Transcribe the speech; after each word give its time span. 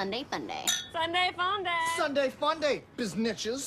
Sunday 0.00 0.24
fun 0.30 0.46
day. 0.46 0.64
Sunday 0.94 1.30
fun 1.36 1.62
day. 1.62 1.70
Sunday 1.94 2.30
fun 2.30 2.58
day, 2.58 2.82
biznitches. 2.96 3.60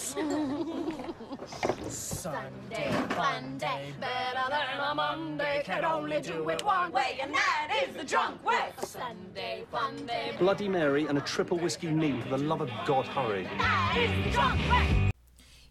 Sunday 1.92 2.92
fun 3.10 3.58
day. 3.60 3.94
Better 4.02 4.50
than 4.50 4.80
a 4.80 4.96
Monday. 4.96 5.62
Can 5.64 5.86
only 5.86 6.22
do 6.22 6.50
it 6.50 6.66
one 6.66 6.92
way, 6.92 7.20
and 7.22 7.32
that 7.36 7.86
is 7.88 7.96
the 7.96 8.04
drunk 8.04 8.44
way. 8.44 8.72
Sunday 8.82 9.64
fun 9.72 10.08
day. 10.08 10.34
Bloody 10.40 10.68
Mary 10.68 11.06
and 11.06 11.20
a 11.20 11.22
triple 11.22 11.60
whiskey 11.60 11.92
neat. 11.92 12.24
For 12.24 12.30
the 12.30 12.40
love 12.40 12.62
of 12.62 12.72
God, 12.88 13.06
hurry. 13.06 13.48
That 13.60 13.96
is 13.96 14.26
the 14.26 14.32
drunk 14.32 14.60
way. 14.72 15.12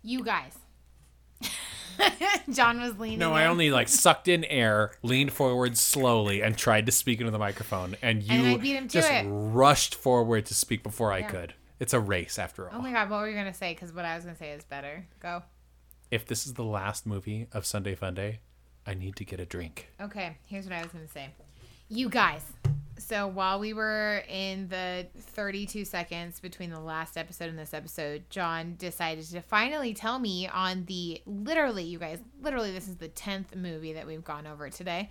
You 0.04 0.22
guys. 0.22 0.61
John 2.50 2.80
was 2.80 2.98
leaning. 2.98 3.18
No, 3.18 3.32
I 3.32 3.46
only 3.46 3.70
like 3.70 3.88
sucked 3.88 4.28
in 4.28 4.44
air, 4.44 4.92
leaned 5.02 5.32
forward 5.32 5.76
slowly, 5.78 6.42
and 6.42 6.56
tried 6.56 6.86
to 6.86 6.92
speak 6.92 7.20
into 7.20 7.30
the 7.30 7.38
microphone. 7.38 7.96
And 8.02 8.22
you 8.22 8.58
And 8.76 8.90
just 8.90 9.10
it. 9.10 9.24
rushed 9.28 9.94
forward 9.94 10.46
to 10.46 10.54
speak 10.54 10.82
before 10.82 11.12
I 11.12 11.22
could. 11.22 11.54
It's 11.80 11.92
a 11.92 12.00
race 12.00 12.38
after 12.38 12.66
oh 12.66 12.74
all. 12.74 12.78
Oh 12.78 12.82
my 12.82 12.92
god, 12.92 13.10
what 13.10 13.20
were 13.20 13.28
you 13.28 13.34
gonna 13.36 13.52
say? 13.54 13.74
Because 13.74 13.92
what 13.92 14.04
I 14.04 14.14
was 14.16 14.24
gonna 14.24 14.36
say 14.36 14.50
is 14.52 14.64
better. 14.64 15.06
Go. 15.20 15.42
if 16.10 16.26
this 16.26 16.46
is 16.46 16.54
the 16.54 16.64
last 16.64 17.06
movie 17.06 17.46
of 17.52 17.64
Sunday 17.66 17.94
Fun 17.94 18.14
Day, 18.14 18.40
I 18.86 18.94
need 18.94 19.16
to 19.16 19.24
get 19.24 19.40
a 19.40 19.46
drink. 19.46 19.88
Okay, 20.00 20.36
here's 20.46 20.64
what 20.64 20.74
I 20.74 20.82
was 20.82 20.92
gonna 20.92 21.08
say. 21.08 21.30
You 21.88 22.08
guys. 22.08 22.42
So 23.02 23.26
while 23.26 23.58
we 23.58 23.72
were 23.72 24.22
in 24.28 24.68
the 24.68 25.06
32 25.18 25.84
seconds 25.84 26.38
between 26.38 26.70
the 26.70 26.80
last 26.80 27.18
episode 27.18 27.48
and 27.48 27.58
this 27.58 27.74
episode, 27.74 28.22
John 28.30 28.76
decided 28.78 29.24
to 29.30 29.42
finally 29.42 29.92
tell 29.92 30.20
me 30.20 30.46
on 30.46 30.84
the 30.84 31.20
literally, 31.26 31.82
you 31.82 31.98
guys, 31.98 32.20
literally, 32.40 32.70
this 32.72 32.86
is 32.86 32.96
the 32.96 33.08
10th 33.08 33.56
movie 33.56 33.92
that 33.94 34.06
we've 34.06 34.22
gone 34.22 34.46
over 34.46 34.70
today, 34.70 35.10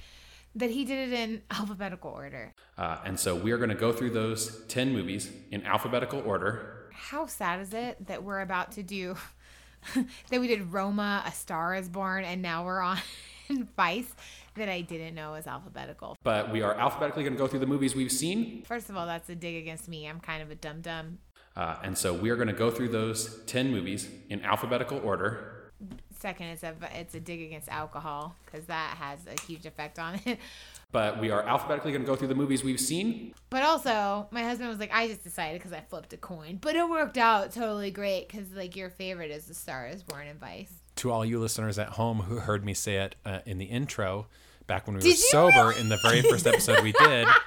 that 0.56 0.70
he 0.70 0.86
did 0.86 1.10
it 1.10 1.14
in 1.14 1.42
alphabetical 1.52 2.12
order. 2.12 2.54
Uh, 2.78 3.00
and 3.06 3.20
so 3.20 3.36
we 3.36 3.52
are 3.52 3.58
going 3.58 3.70
to 3.70 3.76
go 3.76 3.92
through 3.92 4.12
those 4.12 4.64
10 4.68 4.94
movies 4.94 5.30
in 5.52 5.66
alphabetical 5.66 6.22
order. 6.26 6.90
How 6.94 7.26
sad 7.26 7.60
is 7.60 7.74
it 7.74 8.08
that 8.08 8.24
we're 8.24 8.40
about 8.40 8.72
to 8.74 8.84
do 8.84 9.18
that 10.30 10.40
we 10.40 10.48
did 10.48 10.72
Roma, 10.72 11.24
A 11.26 11.32
Star 11.32 11.76
is 11.76 11.90
Born, 11.90 12.24
and 12.24 12.42
now 12.42 12.64
we're 12.64 12.80
on 12.82 13.00
Vice 13.78 14.14
that 14.56 14.70
I 14.70 14.82
didn't 14.82 15.16
know 15.16 15.32
was 15.32 15.48
alphabetical. 15.48 16.18
But 16.24 16.52
we 16.52 16.62
are 16.62 16.74
alphabetically 16.76 17.24
going 17.24 17.34
to 17.34 17.40
go 17.40 17.48
through 17.48 17.60
the 17.60 17.68
movies 17.68 17.96
we've 17.96 18.12
seen. 18.12 18.64
First 18.64 18.90
of 18.90 18.98
all, 18.98 19.06
that's 19.06 19.30
a 19.30 19.36
dig 19.36 19.56
against 19.56 19.88
me. 19.88 20.08
I'm 20.08 20.20
kind 20.20 20.42
of 20.42 20.52
a 20.52 20.56
dum 20.56 20.82
dum. 20.82 21.20
Uh, 21.56 21.78
and 21.84 21.98
so 21.98 22.14
we 22.14 22.30
are 22.30 22.36
going 22.36 22.48
to 22.48 22.54
go 22.54 22.72
through 22.72 22.90
those 22.90 23.44
10 23.46 23.72
movies 23.72 24.10
in 24.30 24.44
alphabetical 24.44 25.00
order. 25.04 25.72
Second, 26.20 26.48
it's 26.48 26.62
a 26.62 26.76
it's 26.94 27.16
a 27.16 27.20
dig 27.20 27.42
against 27.42 27.68
alcohol 27.68 28.36
because 28.46 28.68
that 28.68 28.96
has 28.98 29.20
a 29.26 29.42
huge 29.48 29.66
effect 29.66 29.98
on 29.98 30.20
it. 30.26 30.38
But 30.92 31.20
we 31.20 31.32
are 31.32 31.42
alphabetically 31.42 31.92
going 31.94 32.04
to 32.04 32.08
go 32.08 32.16
through 32.16 32.28
the 32.28 32.36
movies 32.36 32.64
we've 32.64 32.80
seen. 32.80 33.34
But 33.50 33.64
also, 33.64 34.28
my 34.30 34.44
husband 34.44 34.70
was 34.70 34.78
like, 34.78 34.92
I 34.94 35.08
just 35.08 35.24
decided 35.24 35.60
because 35.60 35.74
I 35.74 35.80
flipped 35.80 36.12
a 36.14 36.18
coin, 36.18 36.60
but 36.62 36.76
it 36.76 36.88
worked 36.88 37.18
out 37.18 37.52
totally 37.54 37.92
great 37.92 38.28
because 38.28 38.52
like 38.52 38.76
your 38.76 38.90
favorite 38.90 39.32
is 39.32 39.46
The 39.46 39.54
Star 39.54 39.88
is 39.88 40.04
Born 40.04 40.28
in 40.28 40.38
Vice. 40.38 40.74
To 41.02 41.10
all 41.10 41.26
you 41.26 41.40
listeners 41.40 41.80
at 41.80 41.90
home 41.90 42.20
who 42.20 42.36
heard 42.38 42.64
me 42.64 42.76
say 42.76 42.98
it 42.98 43.16
uh, 43.26 43.40
in 43.48 43.58
the 43.58 43.66
intro, 43.66 44.28
back 44.68 44.86
when 44.86 44.94
we 44.94 45.00
were 45.00 45.02
Did 45.02 45.10
you 45.10 45.16
sober 45.32 45.70
really? 45.70 45.80
in 45.82 45.90
the 45.90 45.98
very 46.04 46.22
first 46.22 46.46
episode 46.46 46.84
we 46.84 46.92
did. 46.92 47.28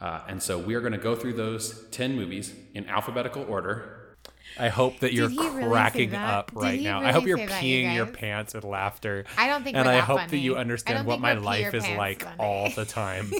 Uh, 0.00 0.20
and 0.28 0.40
so 0.40 0.56
we 0.56 0.76
are 0.76 0.80
going 0.80 0.92
to 0.92 0.98
go 0.98 1.16
through 1.16 1.32
those 1.32 1.82
10 1.90 2.14
movies 2.14 2.54
in 2.72 2.86
alphabetical 2.88 3.44
order. 3.48 4.16
I 4.56 4.68
hope 4.68 5.00
that 5.00 5.12
you're 5.12 5.28
really 5.28 5.64
cracking 5.64 6.14
up 6.14 6.52
Did 6.52 6.62
right 6.62 6.80
now. 6.80 7.00
I 7.00 7.10
hope 7.10 7.26
you're 7.26 7.36
that, 7.36 7.62
you 7.64 7.82
peeing 7.82 7.94
your 7.96 8.06
pants 8.06 8.54
with 8.54 8.62
laughter. 8.62 9.24
I 9.36 9.48
don't 9.48 9.64
think 9.64 9.76
And 9.76 9.86
we're 9.86 9.92
I 9.92 9.96
that 9.96 10.04
hope 10.04 10.18
funny. 10.18 10.30
that 10.30 10.36
you 10.36 10.54
understand 10.54 11.04
what 11.04 11.20
my 11.20 11.32
life 11.32 11.74
is 11.74 11.82
like 11.88 12.22
funny. 12.22 12.36
all 12.38 12.70
the 12.70 12.84
time 12.84 13.32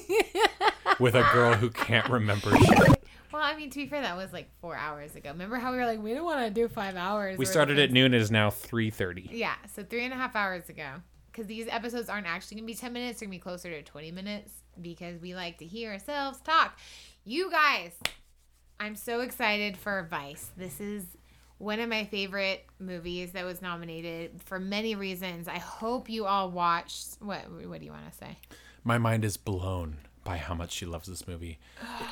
with 0.98 1.14
a 1.14 1.24
girl 1.32 1.54
who 1.54 1.70
can't 1.70 2.08
remember 2.10 2.50
shit. 2.56 2.97
Well, 3.32 3.42
I 3.42 3.56
mean, 3.56 3.70
to 3.70 3.78
be 3.78 3.86
fair, 3.86 4.02
that 4.02 4.16
was 4.16 4.32
like 4.32 4.48
four 4.60 4.74
hours 4.74 5.14
ago. 5.14 5.30
Remember 5.30 5.56
how 5.56 5.72
we 5.72 5.78
were 5.78 5.84
like, 5.84 6.02
we 6.02 6.14
don't 6.14 6.24
want 6.24 6.44
to 6.46 6.50
do 6.50 6.68
five 6.68 6.96
hours. 6.96 7.36
We 7.36 7.44
started 7.44 7.78
at 7.78 7.90
noon. 7.90 8.14
It 8.14 8.20
is 8.20 8.30
now 8.30 8.50
3.30. 8.50 9.28
Yeah, 9.30 9.54
so 9.74 9.82
three 9.82 10.04
and 10.04 10.12
a 10.12 10.16
half 10.16 10.34
hours 10.34 10.68
ago. 10.68 10.86
Because 11.30 11.46
these 11.46 11.66
episodes 11.70 12.08
aren't 12.08 12.26
actually 12.26 12.56
going 12.56 12.66
to 12.66 12.72
be 12.72 12.74
10 12.74 12.92
minutes, 12.92 13.20
they're 13.20 13.28
going 13.28 13.38
to 13.38 13.40
be 13.40 13.42
closer 13.42 13.70
to 13.70 13.82
20 13.82 14.10
minutes 14.12 14.52
because 14.80 15.20
we 15.20 15.34
like 15.34 15.58
to 15.58 15.66
hear 15.66 15.92
ourselves 15.92 16.40
talk. 16.40 16.78
You 17.24 17.50
guys, 17.50 17.92
I'm 18.80 18.96
so 18.96 19.20
excited 19.20 19.76
for 19.76 20.06
Vice. 20.10 20.50
This 20.56 20.80
is 20.80 21.04
one 21.58 21.80
of 21.80 21.88
my 21.88 22.04
favorite 22.04 22.64
movies 22.78 23.32
that 23.32 23.44
was 23.44 23.60
nominated 23.60 24.40
for 24.44 24.58
many 24.58 24.94
reasons. 24.94 25.48
I 25.48 25.58
hope 25.58 26.08
you 26.08 26.26
all 26.26 26.50
watched. 26.50 27.18
What, 27.20 27.42
what 27.50 27.80
do 27.80 27.84
you 27.84 27.92
want 27.92 28.10
to 28.10 28.16
say? 28.16 28.38
My 28.84 28.98
mind 28.98 29.24
is 29.24 29.36
blown 29.36 29.98
by 30.28 30.36
how 30.36 30.52
much 30.52 30.72
she 30.72 30.84
loves 30.84 31.08
this 31.08 31.26
movie. 31.26 31.58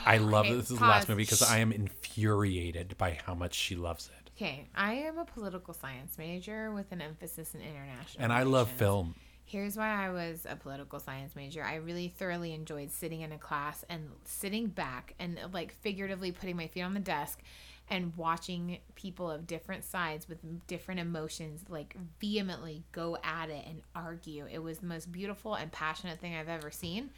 I 0.06 0.16
love 0.18 0.46
Okay, 0.46 0.54
that 0.54 0.60
this 0.62 0.70
is 0.70 0.78
the 0.78 0.84
last 0.86 1.06
movie 1.06 1.24
because 1.24 1.42
I 1.42 1.58
am 1.58 1.70
infuriated 1.70 2.96
by 2.96 3.18
how 3.26 3.34
much 3.34 3.52
she 3.52 3.76
loves 3.76 4.08
it. 4.08 4.30
Okay, 4.34 4.68
I 4.74 4.94
am 4.94 5.18
a 5.18 5.26
political 5.26 5.74
science 5.74 6.16
major 6.16 6.72
with 6.72 6.92
an 6.92 7.02
emphasis 7.02 7.54
in 7.54 7.60
international. 7.60 8.24
And 8.24 8.32
I 8.32 8.44
love 8.44 8.70
film. 8.70 9.16
Here's 9.44 9.76
why 9.76 10.06
I 10.06 10.08
was 10.08 10.46
a 10.48 10.56
political 10.56 10.98
science 10.98 11.36
major. 11.36 11.62
I 11.62 11.74
really 11.74 12.08
thoroughly 12.08 12.54
enjoyed 12.54 12.90
sitting 12.90 13.20
in 13.20 13.32
a 13.32 13.38
class 13.38 13.84
and 13.90 14.08
sitting 14.24 14.68
back 14.68 15.14
and 15.18 15.38
like 15.52 15.72
figuratively 15.72 16.32
putting 16.32 16.56
my 16.56 16.68
feet 16.68 16.82
on 16.82 16.94
the 16.94 17.00
desk 17.00 17.42
and 17.90 18.16
watching 18.16 18.78
people 18.94 19.30
of 19.30 19.46
different 19.46 19.84
sides 19.84 20.26
with 20.26 20.38
different 20.66 21.00
emotions 21.00 21.66
like 21.68 21.96
vehemently 22.18 22.82
go 22.92 23.18
at 23.22 23.50
it 23.50 23.64
and 23.68 23.82
argue. 23.94 24.46
It 24.50 24.60
was 24.60 24.78
the 24.78 24.86
most 24.86 25.12
beautiful 25.12 25.54
and 25.54 25.70
passionate 25.70 26.18
thing 26.18 26.34
I've 26.34 26.48
ever 26.48 26.70
seen. 26.70 27.10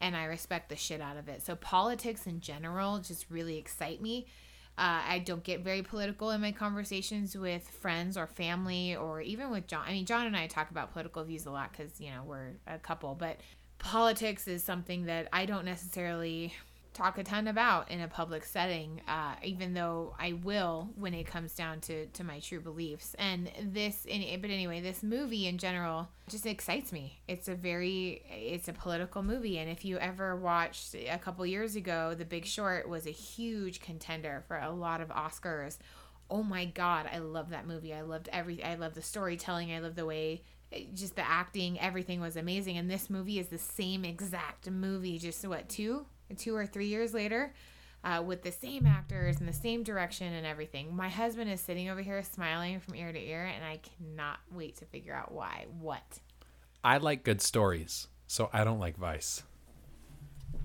And 0.00 0.16
I 0.16 0.24
respect 0.24 0.68
the 0.68 0.76
shit 0.76 1.00
out 1.00 1.16
of 1.16 1.28
it. 1.28 1.42
So, 1.42 1.56
politics 1.56 2.26
in 2.26 2.40
general 2.40 2.98
just 2.98 3.26
really 3.30 3.58
excite 3.58 4.00
me. 4.00 4.26
Uh, 4.78 5.02
I 5.08 5.18
don't 5.18 5.42
get 5.42 5.60
very 5.60 5.82
political 5.82 6.30
in 6.30 6.40
my 6.40 6.52
conversations 6.52 7.36
with 7.36 7.68
friends 7.68 8.16
or 8.16 8.28
family 8.28 8.94
or 8.94 9.20
even 9.20 9.50
with 9.50 9.66
John. 9.66 9.84
I 9.84 9.90
mean, 9.90 10.06
John 10.06 10.26
and 10.26 10.36
I 10.36 10.46
talk 10.46 10.70
about 10.70 10.92
political 10.92 11.24
views 11.24 11.46
a 11.46 11.50
lot 11.50 11.72
because, 11.72 12.00
you 12.00 12.10
know, 12.10 12.22
we're 12.24 12.52
a 12.64 12.78
couple, 12.78 13.16
but 13.16 13.40
politics 13.78 14.46
is 14.46 14.62
something 14.62 15.06
that 15.06 15.28
I 15.32 15.46
don't 15.46 15.64
necessarily 15.64 16.54
talk 16.98 17.16
a 17.16 17.22
ton 17.22 17.46
about 17.46 17.90
in 17.90 18.00
a 18.00 18.08
public 18.08 18.44
setting, 18.44 19.00
uh, 19.06 19.36
even 19.44 19.72
though 19.72 20.16
I 20.18 20.32
will 20.32 20.90
when 20.96 21.14
it 21.14 21.26
comes 21.28 21.54
down 21.54 21.80
to, 21.82 22.06
to 22.06 22.24
my 22.24 22.40
true 22.40 22.60
beliefs. 22.60 23.14
And 23.20 23.50
this, 23.62 24.04
but 24.04 24.50
anyway, 24.50 24.80
this 24.80 25.04
movie 25.04 25.46
in 25.46 25.58
general 25.58 26.08
just 26.28 26.44
excites 26.44 26.92
me. 26.92 27.20
It's 27.28 27.46
a 27.46 27.54
very, 27.54 28.22
it's 28.28 28.66
a 28.66 28.72
political 28.72 29.22
movie. 29.22 29.58
And 29.58 29.70
if 29.70 29.84
you 29.84 29.96
ever 29.98 30.34
watched 30.34 30.96
a 30.96 31.18
couple 31.18 31.46
years 31.46 31.76
ago, 31.76 32.14
The 32.18 32.24
Big 32.24 32.44
Short 32.44 32.88
was 32.88 33.06
a 33.06 33.10
huge 33.10 33.80
contender 33.80 34.42
for 34.48 34.58
a 34.58 34.70
lot 34.70 35.00
of 35.00 35.08
Oscars. 35.10 35.78
Oh 36.28 36.42
my 36.42 36.64
God, 36.64 37.08
I 37.12 37.18
love 37.18 37.50
that 37.50 37.66
movie. 37.66 37.94
I 37.94 38.02
loved 38.02 38.28
every, 38.32 38.62
I 38.64 38.74
love 38.74 38.94
the 38.94 39.02
storytelling. 39.02 39.72
I 39.72 39.78
love 39.78 39.94
the 39.94 40.04
way 40.04 40.42
just 40.92 41.16
the 41.16 41.26
acting, 41.26 41.80
everything 41.80 42.20
was 42.20 42.36
amazing. 42.36 42.76
And 42.76 42.90
this 42.90 43.08
movie 43.08 43.38
is 43.38 43.48
the 43.48 43.56
same 43.56 44.04
exact 44.04 44.70
movie, 44.70 45.18
just 45.18 45.46
what, 45.46 45.66
two? 45.68 46.04
Two 46.36 46.54
or 46.54 46.66
three 46.66 46.86
years 46.86 47.14
later, 47.14 47.54
uh, 48.04 48.22
with 48.24 48.42
the 48.42 48.52
same 48.52 48.86
actors 48.86 49.38
and 49.38 49.48
the 49.48 49.52
same 49.52 49.82
direction 49.82 50.32
and 50.32 50.46
everything. 50.46 50.94
My 50.94 51.08
husband 51.08 51.50
is 51.50 51.60
sitting 51.60 51.88
over 51.88 52.00
here 52.00 52.22
smiling 52.22 52.80
from 52.80 52.94
ear 52.94 53.12
to 53.12 53.18
ear, 53.18 53.44
and 53.44 53.64
I 53.64 53.78
cannot 53.78 54.38
wait 54.52 54.76
to 54.76 54.84
figure 54.84 55.14
out 55.14 55.32
why. 55.32 55.66
What? 55.80 56.20
I 56.84 56.98
like 56.98 57.24
good 57.24 57.42
stories, 57.42 58.08
so 58.26 58.50
I 58.52 58.64
don't 58.64 58.78
like 58.78 58.96
Vice. 58.96 59.42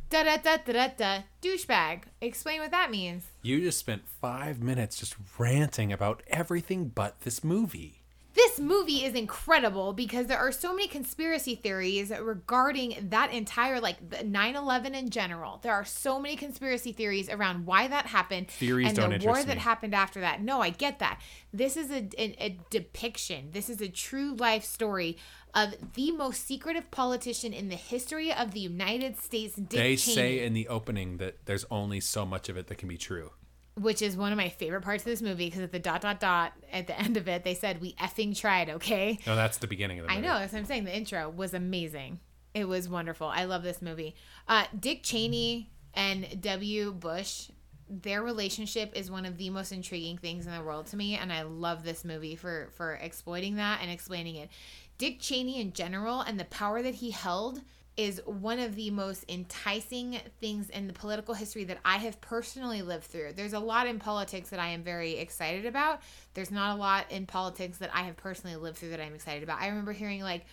Da 0.09 0.23
da 0.23 0.37
da 0.37 0.57
da 0.57 0.73
da 0.73 0.87
da. 0.95 1.19
Douchebag. 1.41 2.03
Explain 2.21 2.61
what 2.61 2.71
that 2.71 2.91
means. 2.91 3.23
You 3.41 3.61
just 3.61 3.79
spent 3.79 4.07
five 4.07 4.61
minutes 4.61 4.97
just 4.97 5.15
ranting 5.39 5.91
about 5.91 6.21
everything 6.27 6.89
but 6.89 7.21
this 7.21 7.43
movie. 7.43 8.02
This 8.33 8.59
movie 8.59 9.05
is 9.05 9.13
incredible 9.13 9.93
because 9.93 10.25
there 10.25 10.39
are 10.39 10.51
so 10.51 10.73
many 10.73 10.87
conspiracy 10.87 11.53
theories 11.53 12.09
regarding 12.09 13.09
that 13.09 13.31
entire, 13.31 13.79
like 13.79 14.09
the 14.09 14.23
9 14.23 14.55
11 14.55 14.95
in 14.95 15.09
general. 15.11 15.59
There 15.61 15.73
are 15.73 15.85
so 15.85 16.19
many 16.19 16.35
conspiracy 16.35 16.91
theories 16.93 17.29
around 17.29 17.65
why 17.65 17.87
that 17.87 18.07
happened 18.07 18.49
Theories 18.49 18.87
and 18.87 18.97
don't 18.97 19.09
the 19.19 19.25
war 19.25 19.37
interest 19.37 19.47
that 19.47 19.57
happened 19.59 19.93
after 19.93 20.19
that. 20.21 20.41
No, 20.41 20.61
I 20.61 20.71
get 20.71 20.99
that. 20.99 21.21
This 21.53 21.77
is 21.77 21.91
a, 21.91 22.09
a, 22.17 22.35
a 22.45 22.59
depiction, 22.71 23.49
this 23.51 23.69
is 23.69 23.81
a 23.81 23.87
true 23.87 24.35
life 24.35 24.63
story 24.63 25.17
of 25.53 25.75
the 25.93 26.11
most 26.11 26.47
secretive 26.47 26.89
politician 26.89 27.53
in 27.53 27.69
the 27.69 27.75
history 27.75 28.33
of 28.33 28.51
the 28.51 28.59
United 28.59 29.19
States, 29.19 29.55
Dick 29.55 29.69
they 29.69 29.95
Cheney. 29.95 30.15
say 30.15 30.43
in 30.43 30.53
the 30.53 30.67
opening 30.67 31.17
that 31.17 31.45
there's 31.45 31.65
only 31.69 31.99
so 31.99 32.25
much 32.25 32.49
of 32.49 32.57
it 32.57 32.67
that 32.67 32.79
can 32.79 32.89
be 32.89 32.97
true. 32.97 33.31
Which 33.75 34.01
is 34.01 34.15
one 34.15 34.31
of 34.31 34.37
my 34.37 34.49
favorite 34.49 34.81
parts 34.81 35.03
of 35.03 35.05
this 35.05 35.21
movie 35.21 35.47
because 35.47 35.61
at 35.61 35.71
the 35.71 35.79
dot 35.79 36.01
dot 36.01 36.19
dot 36.19 36.53
at 36.71 36.87
the 36.87 36.99
end 37.05 37.17
of 37.17 37.27
it 37.27 37.43
they 37.43 37.55
said 37.55 37.81
we 37.81 37.93
effing 37.93 38.37
tried 38.37 38.69
okay? 38.69 39.19
No, 39.25 39.35
that's 39.35 39.57
the 39.57 39.67
beginning 39.67 39.99
of 39.99 40.07
the 40.07 40.13
movie. 40.13 40.25
i 40.25 40.27
know 40.27 40.39
that's 40.39 40.53
what 40.53 40.59
i'm 40.59 40.65
saying. 40.65 40.85
The 40.85 40.95
intro 40.95 41.29
was 41.29 41.53
amazing. 41.53 42.19
It 42.53 42.67
was 42.67 42.87
wonderful. 42.87 43.27
I 43.27 43.45
love 43.45 43.63
this 43.63 43.81
movie. 43.81 44.15
Uh, 44.47 44.65
dick 44.79 45.01
cheney 45.03 45.71
and 45.93 46.41
w. 46.41 46.91
Bush 46.91 47.49
their 47.89 48.23
relationship 48.23 48.91
is 48.95 49.11
one 49.11 49.25
of 49.25 49.37
the 49.37 49.49
most 49.49 49.71
intriguing 49.71 50.17
things 50.17 50.47
in 50.47 50.53
the 50.53 50.61
world 50.63 50.87
to 50.87 50.95
me 50.95 51.15
and 51.15 51.31
i 51.31 51.43
love 51.43 51.83
this 51.83 52.03
movie 52.03 52.35
for 52.35 52.69
for 52.75 52.93
exploiting 52.93 53.55
that 53.55 53.79
and 53.81 53.91
explaining 53.91 54.35
it. 54.35 54.49
Dick 54.97 55.19
cheney 55.19 55.59
in 55.59 55.73
general 55.73 56.21
and 56.21 56.39
the 56.39 56.45
power 56.45 56.81
that 56.81 56.95
he 56.95 57.11
held 57.11 57.61
is 57.95 58.21
one 58.25 58.59
of 58.59 58.75
the 58.75 58.89
most 58.89 59.23
enticing 59.29 60.19
things 60.39 60.69
in 60.69 60.87
the 60.87 60.93
political 60.93 61.33
history 61.33 61.63
that 61.65 61.77
I 61.85 61.97
have 61.97 62.19
personally 62.21 62.81
lived 62.81 63.03
through. 63.03 63.33
There's 63.33 63.53
a 63.53 63.59
lot 63.59 63.87
in 63.87 63.99
politics 63.99 64.49
that 64.49 64.59
I 64.59 64.69
am 64.69 64.83
very 64.83 65.17
excited 65.17 65.65
about. 65.65 66.01
There's 66.33 66.49
not 66.49 66.75
a 66.75 66.79
lot 66.79 67.11
in 67.11 67.27
politics 67.27 67.77
that 67.77 67.91
I 67.93 68.03
have 68.03 68.17
personally 68.17 68.55
lived 68.55 68.77
through 68.77 68.89
that 68.89 68.99
I'm 68.99 69.13
excited 69.13 69.43
about. 69.43 69.61
I 69.61 69.67
remember 69.67 69.91
hearing 69.91 70.21
like 70.21 70.45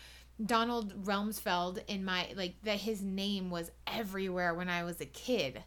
Donald 0.44 1.04
Rumsfeld 1.04 1.82
in 1.86 2.04
my 2.04 2.28
like 2.36 2.54
that 2.64 2.78
his 2.78 3.02
name 3.02 3.50
was 3.50 3.70
everywhere 3.86 4.54
when 4.54 4.68
I 4.68 4.84
was 4.84 5.00
a 5.00 5.06
kid. 5.06 5.62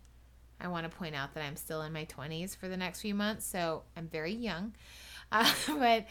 I 0.59 0.67
want 0.67 0.89
to 0.89 0.95
point 0.95 1.15
out 1.15 1.33
that 1.33 1.43
I'm 1.43 1.55
still 1.55 1.81
in 1.81 1.91
my 1.91 2.05
20s 2.05 2.55
for 2.55 2.67
the 2.69 2.77
next 2.77 3.01
few 3.01 3.13
months, 3.15 3.45
so 3.45 3.83
I'm 3.97 4.07
very 4.07 4.33
young. 4.33 4.73
Uh, 5.31 5.51
but 5.79 6.05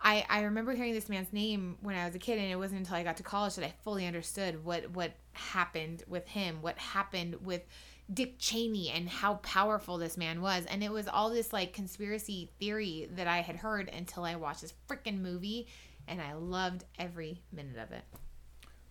I, 0.00 0.24
I 0.28 0.42
remember 0.42 0.72
hearing 0.72 0.94
this 0.94 1.08
man's 1.08 1.32
name 1.32 1.76
when 1.80 1.96
I 1.96 2.06
was 2.06 2.14
a 2.14 2.18
kid, 2.18 2.38
and 2.38 2.50
it 2.50 2.56
wasn't 2.56 2.80
until 2.80 2.96
I 2.96 3.02
got 3.02 3.16
to 3.16 3.22
college 3.22 3.56
that 3.56 3.64
I 3.64 3.74
fully 3.82 4.06
understood 4.06 4.64
what 4.64 4.90
what 4.92 5.12
happened 5.32 6.04
with 6.06 6.26
him, 6.28 6.62
what 6.62 6.78
happened 6.78 7.36
with 7.44 7.62
Dick 8.12 8.36
Cheney, 8.38 8.90
and 8.90 9.08
how 9.08 9.34
powerful 9.36 9.98
this 9.98 10.16
man 10.16 10.40
was. 10.40 10.64
And 10.66 10.84
it 10.84 10.92
was 10.92 11.08
all 11.08 11.30
this 11.30 11.52
like 11.52 11.72
conspiracy 11.72 12.50
theory 12.60 13.08
that 13.16 13.26
I 13.26 13.38
had 13.38 13.56
heard 13.56 13.88
until 13.88 14.24
I 14.24 14.36
watched 14.36 14.62
this 14.62 14.74
freaking 14.88 15.20
movie, 15.20 15.66
and 16.06 16.20
I 16.22 16.34
loved 16.34 16.84
every 16.98 17.42
minute 17.52 17.78
of 17.78 17.90
it. 17.90 18.04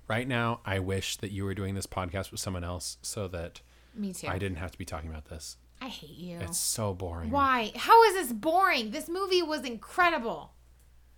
Right 0.07 0.27
now, 0.27 0.61
I 0.65 0.79
wish 0.79 1.17
that 1.17 1.31
you 1.31 1.43
were 1.45 1.53
doing 1.53 1.75
this 1.75 1.87
podcast 1.87 2.31
with 2.31 2.39
someone 2.39 2.63
else 2.63 2.97
so 3.01 3.27
that 3.29 3.61
Me 3.93 4.13
too. 4.13 4.27
I 4.27 4.37
didn't 4.37 4.57
have 4.57 4.71
to 4.71 4.77
be 4.77 4.85
talking 4.85 5.09
about 5.09 5.25
this. 5.25 5.57
I 5.81 5.87
hate 5.89 6.17
you. 6.17 6.39
It's 6.39 6.57
so 6.57 6.93
boring. 6.93 7.29
Why? 7.29 7.71
How 7.75 8.03
is 8.05 8.13
this 8.13 8.33
boring? 8.33 8.91
This 8.91 9.07
movie 9.07 9.41
was 9.43 9.63
incredible. 9.63 10.51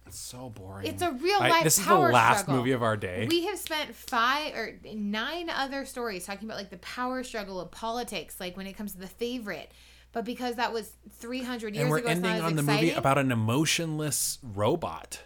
It's 0.09 0.19
so 0.19 0.49
boring. 0.49 0.87
It's 0.87 1.01
a 1.01 1.11
real 1.11 1.39
life. 1.39 1.53
I- 1.53 1.63
This 1.63 1.77
is 1.77 1.85
the 1.85 1.95
last 1.95 2.41
struggle. 2.41 2.57
movie 2.57 2.71
of 2.71 2.83
our 2.83 2.97
day. 2.97 3.25
We 3.29 3.45
have 3.45 3.57
spent 3.59 3.95
five 3.95 4.53
or 4.55 4.75
nine 4.93 5.49
other 5.49 5.85
stories 5.85 6.25
talking 6.25 6.47
about 6.47 6.57
like 6.57 6.69
the 6.69 6.77
power 6.77 7.23
struggle 7.23 7.59
of 7.59 7.71
politics, 7.71 8.39
like 8.39 8.57
when 8.57 8.67
it 8.67 8.73
comes 8.73 8.93
to 8.93 8.99
the 8.99 9.07
favorite. 9.07 9.71
But 10.11 10.25
because 10.25 10.55
that 10.55 10.73
was 10.73 10.91
300 11.19 11.75
years 11.75 11.83
and 11.83 11.91
we're 11.91 11.99
ago, 11.99 12.07
ending 12.07 12.31
on 12.41 12.55
the 12.55 12.61
exciting. 12.63 12.85
movie 12.87 12.91
about 12.97 13.17
an 13.19 13.31
emotionless 13.31 14.39
robot 14.41 15.21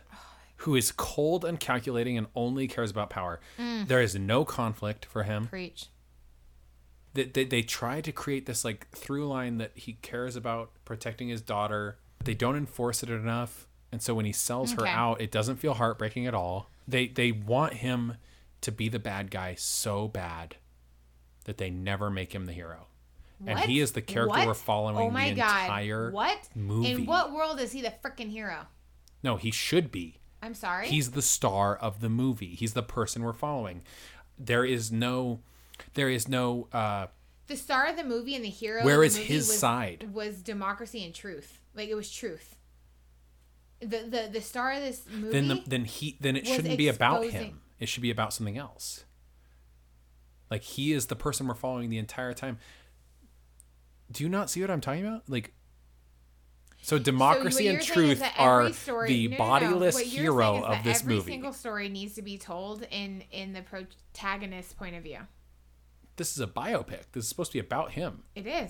who 0.58 0.76
is 0.76 0.92
cold 0.92 1.46
and 1.46 1.60
calculating 1.60 2.18
and 2.18 2.28
only 2.36 2.68
cares 2.68 2.92
about 2.92 3.10
power. 3.10 3.40
Mm. 3.58 3.88
There 3.88 4.02
is 4.02 4.16
no 4.16 4.44
conflict 4.46 5.06
for 5.06 5.24
him. 5.24 5.48
Preach. 5.48 5.88
They, 7.14 7.26
they, 7.26 7.46
they 7.46 7.62
try 7.62 8.02
to 8.02 8.12
create 8.12 8.46
this 8.46 8.66
like 8.66 8.90
through 8.92 9.28
line 9.28 9.58
that 9.60 9.72
he 9.76 9.94
cares 9.94 10.36
about 10.36 10.72
protecting 10.84 11.30
his 11.30 11.42
daughter. 11.42 11.98
They 12.24 12.34
don't 12.34 12.56
enforce 12.56 13.04
it 13.04 13.10
enough, 13.10 13.68
and 13.94 14.02
so 14.02 14.16
when 14.16 14.26
he 14.26 14.32
sells 14.32 14.74
her 14.74 14.88
out, 14.88 15.22
it 15.22 15.32
doesn't 15.32 15.58
feel 15.58 15.76
heartbreaking 15.76 16.26
at 16.28 16.34
all. 16.34 16.70
They 16.88 17.08
they 17.08 17.32
want 17.32 17.74
him 17.74 18.18
to 18.62 18.72
be 18.72 18.90
the 18.90 19.00
bad 19.00 19.30
guy 19.30 19.54
so 19.56 20.08
bad 20.08 20.56
that 21.46 21.58
they 21.60 21.70
never 21.70 22.10
make 22.10 22.34
him 22.34 22.46
the 22.46 22.54
hero. 22.54 22.88
And 23.46 23.60
he 23.60 23.80
What? 23.80 23.84
is 23.84 23.92
the 23.92 24.02
character 24.02 24.30
What? 24.40 24.48
we're 24.48 24.54
following 24.54 24.98
Oh 24.98 25.10
my 25.12 25.30
the 25.30 25.36
god! 25.36 25.64
entire 25.66 26.12
what? 26.12 26.50
movie. 26.56 26.92
In 26.92 27.06
what 27.06 27.32
world 27.34 27.60
is 27.60 27.72
he 27.72 27.82
the 27.82 27.94
freaking 28.04 28.30
hero? 28.30 28.68
No, 29.22 29.36
he 29.38 29.52
should 29.52 29.92
be. 29.92 30.20
I'm 30.42 30.54
sorry. 30.56 30.88
He's 30.88 31.12
the 31.12 31.22
star 31.22 31.76
of 31.76 32.02
the 32.02 32.10
movie. 32.10 32.56
He's 32.56 32.74
the 32.74 32.84
person 32.84 33.22
we're 33.24 33.34
following. 33.34 33.84
There 34.40 34.66
is 34.66 34.92
no 34.92 35.42
there 35.94 36.10
is 36.10 36.28
no 36.28 36.68
uh 36.74 37.08
the 37.48 37.58
star 37.58 37.86
of 37.88 37.96
the 37.98 38.04
movie 38.04 38.36
and 38.36 38.44
the 38.44 38.50
hero. 38.50 38.84
Where 38.84 39.04
is 39.04 39.16
his 39.18 39.48
was, 39.48 39.60
side? 39.60 40.10
Was 40.14 40.42
democracy 40.42 41.04
and 41.06 41.14
truth. 41.14 41.60
Like 41.76 41.90
it 41.90 41.96
was 41.96 42.10
truth. 42.12 42.56
The 43.90 44.08
the 44.10 44.30
the 44.34 44.42
star 44.42 44.72
of 44.74 44.82
this 44.82 45.04
movie. 45.12 45.32
then 45.32 45.48
the, 45.48 45.64
then 45.68 45.86
he 45.86 46.18
then 46.20 46.36
it 46.36 46.48
shouldn't 46.48 46.78
be 46.78 46.88
about 46.88 47.26
him. 47.26 47.62
It 47.80 47.88
should 47.90 48.02
be 48.04 48.12
about 48.12 48.34
something 48.34 48.58
else. 48.58 49.06
Like 50.50 50.62
he 50.62 50.94
is 50.94 51.08
the 51.08 51.16
person 51.16 51.48
we're 51.48 51.56
following 51.56 51.90
the 51.90 51.98
entire 51.98 52.34
time. 52.34 52.58
Do 54.12 54.24
you 54.24 54.30
not 54.30 54.50
see 54.50 54.62
what 54.62 54.70
I'm 54.70 54.82
talking 54.82 55.06
about? 55.06 55.24
Like 55.28 55.54
so 56.82 57.00
democracy 57.00 57.66
what 57.66 57.76
and 57.76 57.88
you're 57.88 57.96
saying 57.96 58.10
is 58.12 58.20
truth 58.20 58.30
are 58.38 58.72
story- 58.74 59.08
the 59.08 59.28
no, 59.30 59.32
no, 59.32 59.38
no. 59.38 59.50
bodiless 59.50 59.96
What 59.96 60.04
hero 60.06 60.64
of 60.64 60.84
this 60.84 61.02
every 61.02 61.16
movie. 61.16 61.22
Every 61.24 61.34
single 61.34 61.54
story 61.54 61.90
needs 61.90 62.14
to 62.16 62.22
be 62.22 62.38
told 62.38 62.86
in 62.92 63.24
in 63.32 63.54
the 63.54 63.62
protagonist's 63.62 64.74
point 64.74 64.96
of 64.96 65.04
view. 65.04 65.20
This 66.18 66.34
is 66.34 66.40
a 66.42 66.48
biopic. 66.48 67.04
This 67.14 67.24
is 67.24 67.30
supposed 67.30 67.52
to 67.54 67.56
be 67.56 67.66
about 67.66 67.92
him. 67.92 68.24
It 68.36 68.46
is. 68.46 68.70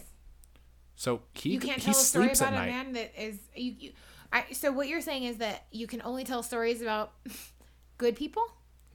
So 0.95 1.24
he 1.33 1.54
You 1.54 1.60
can't 1.60 1.80
he 1.80 1.86
tell 1.86 1.92
a 1.92 1.95
story 1.95 2.25
sleeps 2.27 2.39
about 2.42 2.54
at 2.54 2.57
a 2.57 2.60
night. 2.62 2.71
man 2.71 2.94
that 2.94 3.21
is 3.21 3.39
you. 3.56 3.74
you 3.80 3.92
I, 4.33 4.45
so 4.51 4.71
what 4.71 4.88
you're 4.88 5.00
saying 5.01 5.24
is 5.24 5.38
that 5.38 5.65
you 5.71 5.85
can 5.88 6.01
only 6.01 6.24
tell 6.24 6.41
stories 6.44 6.81
about 6.81 7.13
good 7.97 8.15
people. 8.15 8.44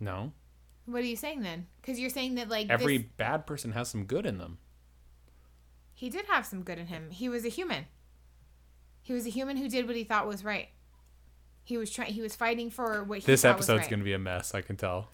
No. 0.00 0.32
What 0.86 1.02
are 1.02 1.06
you 1.06 1.16
saying 1.16 1.42
then? 1.42 1.66
Because 1.80 1.98
you're 2.00 2.10
saying 2.10 2.34
that 2.34 2.48
like 2.48 2.68
Every 2.68 2.98
this, 2.98 3.06
bad 3.16 3.46
person 3.46 3.72
has 3.72 3.88
some 3.88 4.04
good 4.04 4.26
in 4.26 4.38
them. 4.38 4.58
he 5.94 6.10
did 6.10 6.26
have 6.26 6.44
some 6.46 6.62
good 6.62 6.78
in 6.78 6.86
him. 6.88 7.10
He 7.10 7.28
was 7.28 7.44
a 7.44 7.48
human. 7.48 7.86
He 9.02 9.12
was 9.12 9.26
a 9.26 9.30
human 9.30 9.56
who 9.56 9.68
did 9.68 9.86
what 9.86 9.96
he 9.96 10.04
thought 10.04 10.26
was 10.26 10.44
right. 10.44 10.68
He 11.64 11.76
was 11.76 11.90
trying. 11.90 12.12
He 12.12 12.20
was 12.22 12.34
fighting 12.34 12.70
for 12.70 13.04
what 13.04 13.18
he 13.20 13.26
This 13.26 13.42
thought 13.42 13.56
was 13.56 13.66
episode's 13.68 13.82
right. 13.82 13.90
going 13.90 14.00
to 14.00 14.04
be 14.04 14.12
a 14.14 14.18
mess, 14.18 14.54
I 14.54 14.60
can 14.62 14.76
tell. 14.76 15.08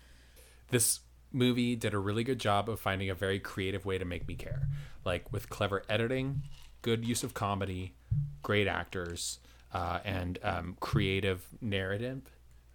This 0.70 1.00
movie 1.32 1.75
did 1.77 1.93
a 1.94 1.99
really 1.99 2.23
good 2.25 2.38
job 2.38 2.69
of 2.69 2.79
finding 2.81 3.11
a 3.11 3.15
very 3.15 3.38
creative 3.41 3.85
way 3.85 3.99
to 3.99 4.05
make 4.05 4.27
me 4.29 4.35
care. 4.37 4.69
Like 5.05 5.32
with 5.32 5.49
clever 5.50 5.82
editing, 5.88 6.43
good 6.82 7.05
use 7.05 7.25
of 7.25 7.35
comedy, 7.35 7.94
great 8.43 8.69
actors, 8.69 9.41
uh, 9.75 9.99
and 10.05 10.38
um, 10.43 10.76
creative 10.81 11.47
narrative. 11.61 12.23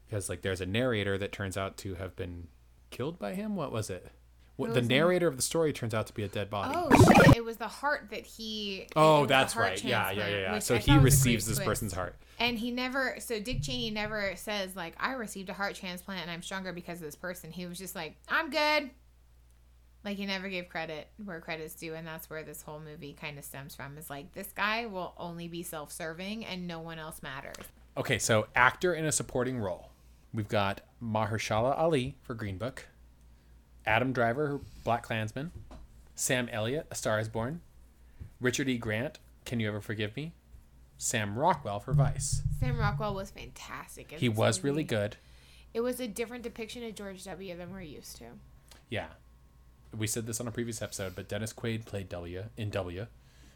Because 0.05 0.29
like 0.29 0.41
there's 0.41 0.61
a 0.61 0.65
narrator 0.65 1.17
that 1.17 1.31
turns 1.31 1.57
out 1.57 1.77
to 1.77 1.95
have 1.95 2.15
been 2.15 2.47
killed 2.89 3.17
by 3.17 3.33
him. 3.33 3.55
What 3.55 3.71
was 3.71 3.89
it? 3.89 4.07
What, 4.57 4.73
the 4.73 4.79
it? 4.79 4.87
narrator 4.87 5.27
of 5.27 5.37
the 5.37 5.41
story 5.41 5.71
turns 5.71 5.93
out 5.93 6.07
to 6.07 6.13
be 6.13 6.23
a 6.23 6.27
dead 6.27 6.49
body. 6.49 6.75
Oh 6.75 6.89
shit! 7.05 7.37
It 7.37 7.45
was 7.45 7.55
the 7.55 7.67
heart 7.69 8.09
that 8.11 8.25
he. 8.25 8.87
Oh, 8.93 9.25
that's 9.25 9.55
right. 9.55 9.81
Yeah, 9.81 10.11
yeah, 10.11 10.27
yeah, 10.27 10.37
yeah. 10.37 10.59
So 10.59 10.75
I 10.75 10.79
he 10.79 10.91
thought 10.91 11.01
was 11.01 11.13
a 11.13 11.15
receives 11.15 11.45
this 11.47 11.57
twist. 11.57 11.67
person's 11.67 11.93
heart. 11.93 12.15
And 12.39 12.59
he 12.59 12.69
never. 12.71 13.15
So 13.19 13.39
Dick 13.39 13.61
Cheney 13.61 13.89
never 13.89 14.33
says 14.35 14.75
like, 14.75 14.95
"I 14.99 15.13
received 15.13 15.47
a 15.49 15.53
heart 15.53 15.75
transplant 15.75 16.23
and 16.23 16.31
I'm 16.31 16.41
stronger 16.41 16.73
because 16.73 16.97
of 16.97 17.05
this 17.05 17.15
person." 17.15 17.51
He 17.51 17.67
was 17.67 17.77
just 17.77 17.95
like, 17.95 18.17
"I'm 18.27 18.49
good." 18.49 18.89
Like 20.03 20.17
he 20.17 20.25
never 20.25 20.47
gave 20.47 20.69
credit 20.69 21.09
where 21.23 21.41
credit's 21.41 21.73
due, 21.73 21.93
and 21.93 22.07
that's 22.07 22.29
where 22.29 22.43
this 22.43 22.61
whole 22.61 22.79
movie 22.79 23.13
kind 23.13 23.37
of 23.37 23.43
stems 23.43 23.75
from. 23.75 23.97
Is 23.97 24.09
like 24.09 24.33
this 24.33 24.51
guy 24.53 24.85
will 24.85 25.13
only 25.17 25.47
be 25.47 25.61
self-serving, 25.63 26.45
and 26.45 26.67
no 26.67 26.79
one 26.79 26.99
else 26.99 27.21
matters. 27.21 27.65
Okay, 27.97 28.17
so 28.17 28.47
actor 28.55 28.93
in 28.93 29.05
a 29.05 29.11
supporting 29.11 29.59
role. 29.59 29.89
We've 30.33 30.47
got 30.47 30.81
Mahershala 31.03 31.77
Ali 31.77 32.15
for 32.21 32.33
Green 32.33 32.57
Book, 32.57 32.87
Adam 33.85 34.13
Driver, 34.13 34.61
Black 34.83 35.03
Klansman, 35.03 35.51
Sam 36.15 36.47
Elliott, 36.49 36.87
A 36.91 36.95
Star 36.95 37.19
Is 37.19 37.27
Born, 37.27 37.61
Richard 38.39 38.69
E. 38.69 38.77
Grant, 38.77 39.19
Can 39.43 39.59
You 39.59 39.67
Ever 39.67 39.81
Forgive 39.81 40.15
Me, 40.15 40.33
Sam 40.97 41.37
Rockwell 41.37 41.79
for 41.79 41.93
Vice. 41.93 42.41
Sam 42.59 42.77
Rockwell 42.77 43.15
was 43.15 43.31
fantastic. 43.31 44.11
He 44.11 44.29
was 44.29 44.63
really 44.63 44.83
good. 44.83 45.17
It 45.73 45.81
was 45.81 45.99
a 45.99 46.07
different 46.07 46.43
depiction 46.43 46.83
of 46.83 46.95
George 46.95 47.23
W. 47.25 47.57
than 47.57 47.71
we're 47.71 47.81
used 47.81 48.17
to. 48.17 48.25
Yeah. 48.89 49.07
We 49.97 50.07
said 50.07 50.27
this 50.27 50.39
on 50.39 50.47
a 50.47 50.51
previous 50.51 50.81
episode, 50.81 51.15
but 51.15 51.27
Dennis 51.27 51.53
Quaid 51.53 51.85
played 51.85 52.09
W 52.09 52.45
in 52.57 52.69
W, 52.69 53.07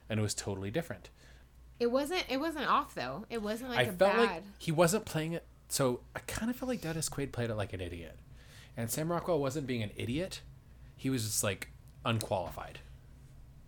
and 0.09 0.19
it 0.19 0.23
was 0.23 0.33
totally 0.33 0.71
different. 0.71 1.09
It 1.79 1.91
wasn't. 1.91 2.25
It 2.29 2.39
wasn't 2.39 2.67
off 2.67 2.95
though. 2.95 3.25
It 3.29 3.41
wasn't 3.41 3.71
like 3.71 3.79
I 3.79 3.83
a 3.83 3.93
felt 3.93 4.13
bad. 4.13 4.19
like 4.19 4.43
he 4.57 4.71
wasn't 4.71 5.05
playing 5.05 5.33
it. 5.33 5.45
So 5.69 6.01
I 6.15 6.19
kind 6.19 6.49
of 6.49 6.55
felt 6.57 6.69
like 6.69 6.81
Dennis 6.81 7.09
Quaid 7.09 7.31
played 7.31 7.49
it 7.49 7.55
like 7.55 7.73
an 7.73 7.81
idiot, 7.81 8.17
and 8.77 8.89
Sam 8.89 9.11
Rockwell 9.11 9.39
wasn't 9.39 9.67
being 9.67 9.83
an 9.83 9.91
idiot. 9.95 10.41
He 10.95 11.09
was 11.09 11.23
just 11.23 11.43
like 11.43 11.69
unqualified. 12.05 12.79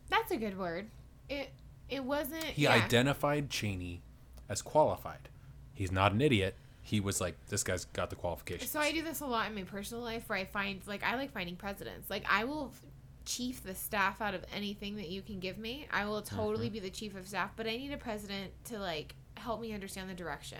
That's 0.09 0.31
a 0.31 0.37
good 0.37 0.57
word. 0.57 0.87
It. 1.29 1.49
It 1.89 2.03
wasn't. 2.03 2.43
He 2.43 2.63
yeah. 2.63 2.73
identified 2.73 3.49
Cheney 3.49 4.01
as 4.49 4.61
qualified. 4.61 5.29
He's 5.73 5.91
not 5.91 6.13
an 6.13 6.21
idiot. 6.21 6.55
He 6.87 6.99
was 6.99 7.19
like, 7.19 7.35
this 7.47 7.63
guy's 7.63 7.85
got 7.85 8.11
the 8.11 8.15
qualifications. 8.15 8.69
So 8.69 8.79
I 8.79 8.91
do 8.91 9.01
this 9.01 9.21
a 9.21 9.25
lot 9.25 9.47
in 9.47 9.55
my 9.55 9.63
personal 9.63 10.03
life 10.03 10.29
where 10.29 10.37
I 10.37 10.45
find 10.45 10.79
like 10.85 11.03
I 11.03 11.15
like 11.15 11.31
finding 11.31 11.55
presidents. 11.55 12.09
Like 12.11 12.23
I 12.29 12.43
will 12.43 12.71
chief 13.25 13.63
the 13.63 13.73
staff 13.73 14.21
out 14.21 14.35
of 14.35 14.43
anything 14.55 14.97
that 14.97 15.09
you 15.09 15.23
can 15.23 15.39
give 15.39 15.57
me. 15.57 15.87
I 15.91 16.05
will 16.05 16.21
Mm-hmm. 16.21 16.35
totally 16.35 16.69
be 16.69 16.79
the 16.79 16.91
chief 16.91 17.15
of 17.15 17.27
staff, 17.27 17.51
but 17.55 17.65
I 17.65 17.71
need 17.75 17.91
a 17.91 17.97
president 17.97 18.51
to 18.65 18.77
like 18.77 19.15
help 19.35 19.61
me 19.61 19.73
understand 19.73 20.09
the 20.11 20.13
direction. 20.13 20.59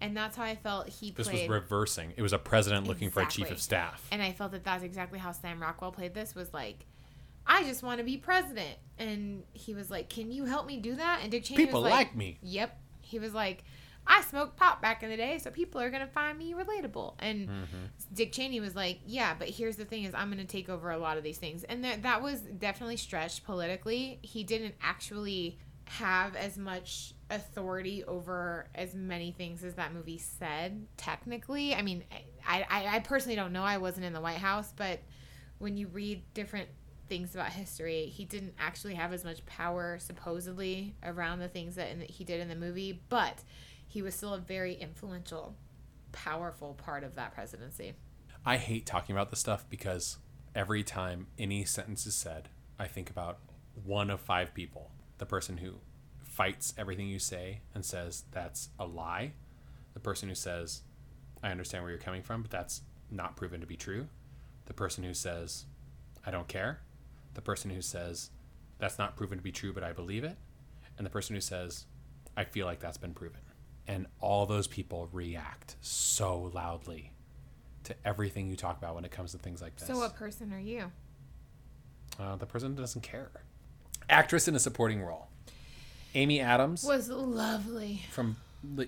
And 0.00 0.16
that's 0.16 0.36
how 0.36 0.44
I 0.44 0.54
felt 0.54 0.88
he 0.88 1.10
this 1.10 1.28
played. 1.28 1.48
was 1.50 1.60
reversing. 1.62 2.12
It 2.16 2.22
was 2.22 2.32
a 2.32 2.38
president 2.38 2.86
looking 2.86 3.10
for 3.10 3.22
a 3.22 3.26
chief 3.26 3.50
of 3.50 3.60
staff. 3.60 4.06
and 4.12 4.22
I 4.22 4.30
felt 4.32 4.52
that 4.52 4.62
that's 4.64 4.84
exactly 4.84 5.18
how 5.18 5.32
Sam 5.32 5.60
Rockwell 5.60 5.90
played 5.92 6.14
this 6.14 6.34
was 6.36 6.52
like 6.54 6.86
I 7.46 7.64
just 7.64 7.82
want 7.82 7.98
to 7.98 8.04
be 8.04 8.16
president. 8.16 8.76
And 8.98 9.42
he 9.52 9.74
was 9.74 9.90
like, 9.90 10.08
"Can 10.08 10.30
you 10.30 10.44
help 10.44 10.66
me 10.66 10.78
do 10.78 10.94
that?" 10.94 11.18
And 11.22 11.30
Dick 11.32 11.42
Cheney 11.44 11.64
People 11.66 11.82
was 11.82 11.90
like, 11.90 12.06
like 12.08 12.16
me. 12.16 12.38
Yep. 12.42 12.78
He 13.02 13.18
was 13.18 13.34
like, 13.34 13.64
I 14.06 14.22
smoked 14.22 14.56
pot 14.56 14.82
back 14.82 15.02
in 15.02 15.10
the 15.10 15.16
day, 15.16 15.38
so 15.38 15.50
people 15.50 15.80
are 15.80 15.90
gonna 15.90 16.06
find 16.06 16.38
me 16.38 16.54
relatable. 16.54 17.14
And 17.18 17.48
Mm-hmm. 17.48 17.84
Dick 18.12 18.32
Cheney 18.32 18.60
was 18.60 18.74
like, 18.74 19.00
Yeah, 19.06 19.34
but 19.38 19.48
here's 19.48 19.76
the 19.76 19.84
thing: 19.84 20.04
is 20.04 20.14
I'm 20.14 20.30
gonna 20.30 20.44
take 20.44 20.68
over 20.68 20.90
a 20.90 20.98
lot 20.98 21.16
of 21.16 21.24
these 21.24 21.38
things, 21.38 21.64
and 21.64 21.84
that 21.84 22.02
that 22.02 22.22
was 22.22 22.40
definitely 22.40 22.96
stretched 22.96 23.44
politically. 23.44 24.18
He 24.22 24.44
didn't 24.44 24.74
actually 24.82 25.58
have 25.86 26.34
as 26.34 26.56
much 26.56 27.12
authority 27.30 28.04
over 28.04 28.68
as 28.74 28.94
many 28.94 29.32
things 29.32 29.62
as 29.64 29.74
that 29.74 29.92
movie 29.92 30.18
said. 30.18 30.86
Technically, 30.96 31.74
I 31.74 31.82
mean, 31.82 32.04
I 32.46 32.64
I, 32.70 32.96
I 32.96 32.98
personally 33.00 33.36
don't 33.36 33.52
know. 33.52 33.62
I 33.62 33.78
wasn't 33.78 34.06
in 34.06 34.12
the 34.12 34.20
White 34.20 34.38
House, 34.38 34.72
but 34.76 35.00
when 35.58 35.76
you 35.76 35.88
read 35.88 36.22
different 36.34 36.68
things 37.08 37.34
about 37.34 37.48
history, 37.48 38.06
he 38.06 38.24
didn't 38.24 38.54
actually 38.58 38.94
have 38.94 39.12
as 39.12 39.24
much 39.24 39.44
power 39.46 39.98
supposedly 40.00 40.94
around 41.04 41.38
the 41.38 41.48
things 41.48 41.74
that 41.76 41.98
the, 41.98 42.06
he 42.06 42.24
did 42.24 42.40
in 42.40 42.48
the 42.48 42.54
movie, 42.56 43.02
but 43.08 43.42
he 43.94 44.02
was 44.02 44.12
still 44.12 44.34
a 44.34 44.38
very 44.38 44.74
influential, 44.74 45.54
powerful 46.10 46.74
part 46.74 47.04
of 47.04 47.14
that 47.14 47.32
presidency. 47.32 47.94
I 48.44 48.56
hate 48.56 48.86
talking 48.86 49.14
about 49.14 49.30
this 49.30 49.38
stuff 49.38 49.64
because 49.70 50.18
every 50.52 50.82
time 50.82 51.28
any 51.38 51.64
sentence 51.64 52.04
is 52.04 52.16
said, 52.16 52.48
I 52.76 52.88
think 52.88 53.08
about 53.08 53.38
one 53.84 54.10
of 54.10 54.20
five 54.20 54.52
people. 54.52 54.90
The 55.18 55.26
person 55.26 55.58
who 55.58 55.74
fights 56.24 56.74
everything 56.76 57.06
you 57.06 57.20
say 57.20 57.60
and 57.72 57.84
says 57.84 58.24
that's 58.32 58.70
a 58.80 58.84
lie. 58.84 59.34
The 59.92 60.00
person 60.00 60.28
who 60.28 60.34
says, 60.34 60.82
I 61.40 61.52
understand 61.52 61.84
where 61.84 61.92
you're 61.92 62.00
coming 62.00 62.24
from, 62.24 62.42
but 62.42 62.50
that's 62.50 62.80
not 63.12 63.36
proven 63.36 63.60
to 63.60 63.66
be 63.66 63.76
true. 63.76 64.08
The 64.66 64.74
person 64.74 65.04
who 65.04 65.14
says, 65.14 65.66
I 66.26 66.32
don't 66.32 66.48
care. 66.48 66.80
The 67.34 67.42
person 67.42 67.70
who 67.70 67.80
says, 67.80 68.30
that's 68.80 68.98
not 68.98 69.14
proven 69.14 69.38
to 69.38 69.44
be 69.44 69.52
true, 69.52 69.72
but 69.72 69.84
I 69.84 69.92
believe 69.92 70.24
it. 70.24 70.36
And 70.98 71.06
the 71.06 71.10
person 71.10 71.36
who 71.36 71.40
says, 71.40 71.84
I 72.36 72.42
feel 72.42 72.66
like 72.66 72.80
that's 72.80 72.98
been 72.98 73.14
proven. 73.14 73.38
And 73.86 74.06
all 74.20 74.46
those 74.46 74.66
people 74.66 75.08
react 75.12 75.76
so 75.80 76.50
loudly 76.54 77.12
to 77.84 77.94
everything 78.04 78.48
you 78.48 78.56
talk 78.56 78.78
about 78.78 78.94
when 78.94 79.04
it 79.04 79.10
comes 79.10 79.32
to 79.32 79.38
things 79.38 79.60
like 79.60 79.76
this. 79.76 79.86
So, 79.86 79.98
what 79.98 80.16
person 80.16 80.52
are 80.52 80.60
you? 80.60 80.90
Uh, 82.18 82.36
the 82.36 82.46
person 82.46 82.74
doesn't 82.74 83.02
care. 83.02 83.30
Actress 84.08 84.48
in 84.48 84.54
a 84.54 84.58
supporting 84.58 85.02
role. 85.02 85.28
Amy 86.14 86.40
Adams 86.40 86.84
Was 86.84 87.08
lovely. 87.08 88.02
from 88.10 88.36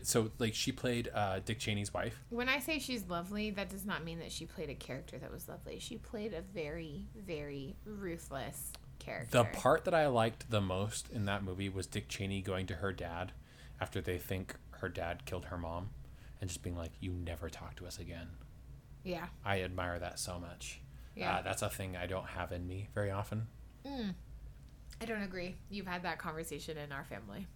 so 0.02 0.30
like 0.38 0.54
she 0.54 0.72
played 0.72 1.10
uh, 1.14 1.40
Dick 1.44 1.58
Cheney's 1.58 1.92
wife. 1.92 2.18
When 2.30 2.48
I 2.48 2.60
say 2.60 2.78
she's 2.78 3.04
lovely, 3.08 3.50
that 3.50 3.68
does 3.68 3.84
not 3.84 4.04
mean 4.04 4.18
that 4.20 4.32
she 4.32 4.46
played 4.46 4.70
a 4.70 4.74
character 4.74 5.18
that 5.18 5.30
was 5.30 5.48
lovely. 5.48 5.78
She 5.78 5.98
played 5.98 6.32
a 6.32 6.40
very, 6.40 7.06
very 7.14 7.76
ruthless 7.84 8.72
character. 8.98 9.38
The 9.38 9.44
part 9.44 9.84
that 9.84 9.94
I 9.94 10.06
liked 10.06 10.50
the 10.50 10.60
most 10.60 11.10
in 11.12 11.26
that 11.26 11.42
movie 11.44 11.68
was 11.68 11.86
Dick 11.86 12.08
Cheney 12.08 12.40
going 12.40 12.66
to 12.66 12.74
her 12.76 12.92
dad 12.92 13.32
after 13.80 14.00
they 14.00 14.18
think 14.18 14.54
her 14.80 14.88
dad 14.88 15.24
killed 15.26 15.46
her 15.46 15.58
mom 15.58 15.90
and 16.40 16.48
just 16.50 16.62
being 16.62 16.76
like, 16.76 16.92
"You 17.00 17.12
never 17.12 17.48
talk 17.48 17.76
to 17.76 17.86
us 17.86 17.98
again." 17.98 18.28
yeah. 19.04 19.26
I 19.44 19.62
admire 19.62 19.98
that 20.00 20.18
so 20.18 20.38
much. 20.40 20.80
Yeah. 21.14 21.36
Uh, 21.36 21.42
that's 21.42 21.62
a 21.62 21.70
thing 21.70 21.96
I 21.96 22.06
don't 22.06 22.26
have 22.26 22.50
in 22.52 22.66
me 22.66 22.88
very 22.94 23.10
often. 23.10 23.46
I 25.00 25.04
don't 25.04 25.22
agree. 25.22 25.54
You've 25.70 25.86
had 25.86 26.02
that 26.02 26.18
conversation 26.18 26.76
in 26.76 26.90
our 26.92 27.04
family. 27.04 27.46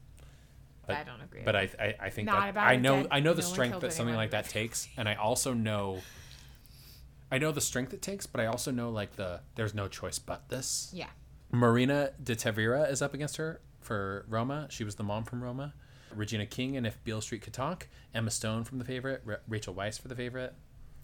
But- 0.87 0.97
I 0.97 1.05
don't 1.05 1.21
agree. 1.21 1.43
But 1.45 1.57
I, 1.57 1.69
I, 1.79 1.95
I 2.03 2.11
think 2.11 2.27
Not 2.27 2.41
that 2.41 2.49
about 2.51 2.67
I 2.69 2.77
know 2.77 3.07
I 3.11 3.21
know 3.21 3.33
the 3.35 3.43
no 3.43 3.49
strength 3.49 3.81
that 3.81 3.93
something 3.93 4.09
anyone. 4.15 4.25
like 4.25 4.31
that 4.31 4.49
takes, 4.49 4.89
and 4.97 5.09
I 5.09 5.15
also 5.15 5.53
know 5.53 6.01
I 7.33 7.39
know 7.39 7.53
the 7.53 7.61
strength 7.61 7.93
it 7.95 8.03
takes, 8.03 8.27
but 8.27 8.41
I 8.41 8.47
also 8.47 8.71
know 8.71 8.91
like 8.91 9.17
the 9.17 9.41
there's 9.57 9.75
no 9.75 9.89
choice 9.89 10.19
but 10.19 10.49
this. 10.49 10.91
yeah. 10.95 11.09
Marina 11.53 12.11
de 12.23 12.37
Tavira 12.37 12.89
is 12.91 13.03
up 13.03 13.13
against 13.13 13.37
her 13.39 13.61
for 13.81 14.25
Roma. 14.29 14.69
She 14.71 14.85
was 14.85 14.95
the 14.95 15.03
mom 15.03 15.25
from 15.25 15.43
Roma. 15.43 15.75
Regina 16.15 16.47
King 16.47 16.77
and 16.77 16.87
If 16.87 17.03
Beale 17.05 17.21
Street 17.21 17.43
Could 17.43 17.53
Talk. 17.53 17.89
Emma 18.15 18.31
Stone 18.31 18.65
from 18.65 18.79
The 18.79 18.85
Favorite. 18.85 19.23
Ra- 19.25 19.37
Rachel 19.49 19.75
Weisz 19.75 20.01
for 20.01 20.09
The 20.09 20.15
Favorite. 20.17 20.55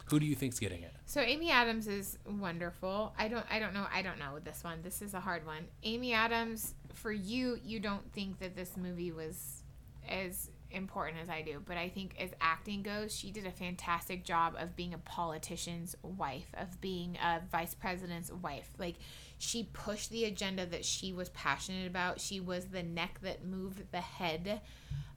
Who 0.06 0.20
do 0.20 0.26
you 0.26 0.34
think's 0.34 0.58
getting 0.58 0.82
it? 0.82 0.94
So 1.06 1.20
Amy 1.20 1.50
Adams 1.50 1.88
is 1.88 2.18
wonderful. 2.26 3.12
I 3.18 3.28
don't 3.28 3.44
I 3.50 3.58
don't 3.58 3.74
know 3.74 3.86
I 3.92 4.02
don't 4.02 4.18
know 4.18 4.38
this 4.44 4.62
one. 4.62 4.82
This 4.82 5.02
is 5.02 5.14
a 5.14 5.20
hard 5.20 5.44
one. 5.44 5.66
Amy 5.82 6.12
Adams, 6.12 6.74
for 6.94 7.10
you, 7.10 7.58
you 7.64 7.80
don't 7.80 8.12
think 8.12 8.38
that 8.38 8.54
this 8.54 8.76
movie 8.76 9.10
was 9.10 9.62
as 10.08 10.50
important 10.70 11.18
as 11.20 11.28
I 11.28 11.42
do, 11.42 11.60
but 11.64 11.76
I 11.76 11.88
think 11.88 12.14
as 12.20 12.30
acting 12.40 12.82
goes, 12.82 13.16
she 13.16 13.30
did 13.30 13.46
a 13.46 13.50
fantastic 13.50 14.24
job 14.24 14.54
of 14.58 14.76
being 14.76 14.94
a 14.94 14.98
politician's 14.98 15.96
wife, 16.02 16.48
of 16.54 16.80
being 16.80 17.16
a 17.16 17.40
vice 17.50 17.74
president's 17.74 18.30
wife. 18.30 18.70
Like 18.78 18.96
she 19.38 19.64
pushed 19.64 20.10
the 20.10 20.24
agenda 20.24 20.66
that 20.66 20.84
she 20.84 21.12
was 21.12 21.28
passionate 21.30 21.86
about. 21.86 22.20
She 22.20 22.40
was 22.40 22.66
the 22.66 22.82
neck 22.82 23.18
that 23.22 23.44
moved 23.44 23.82
the 23.92 24.00
head 24.00 24.60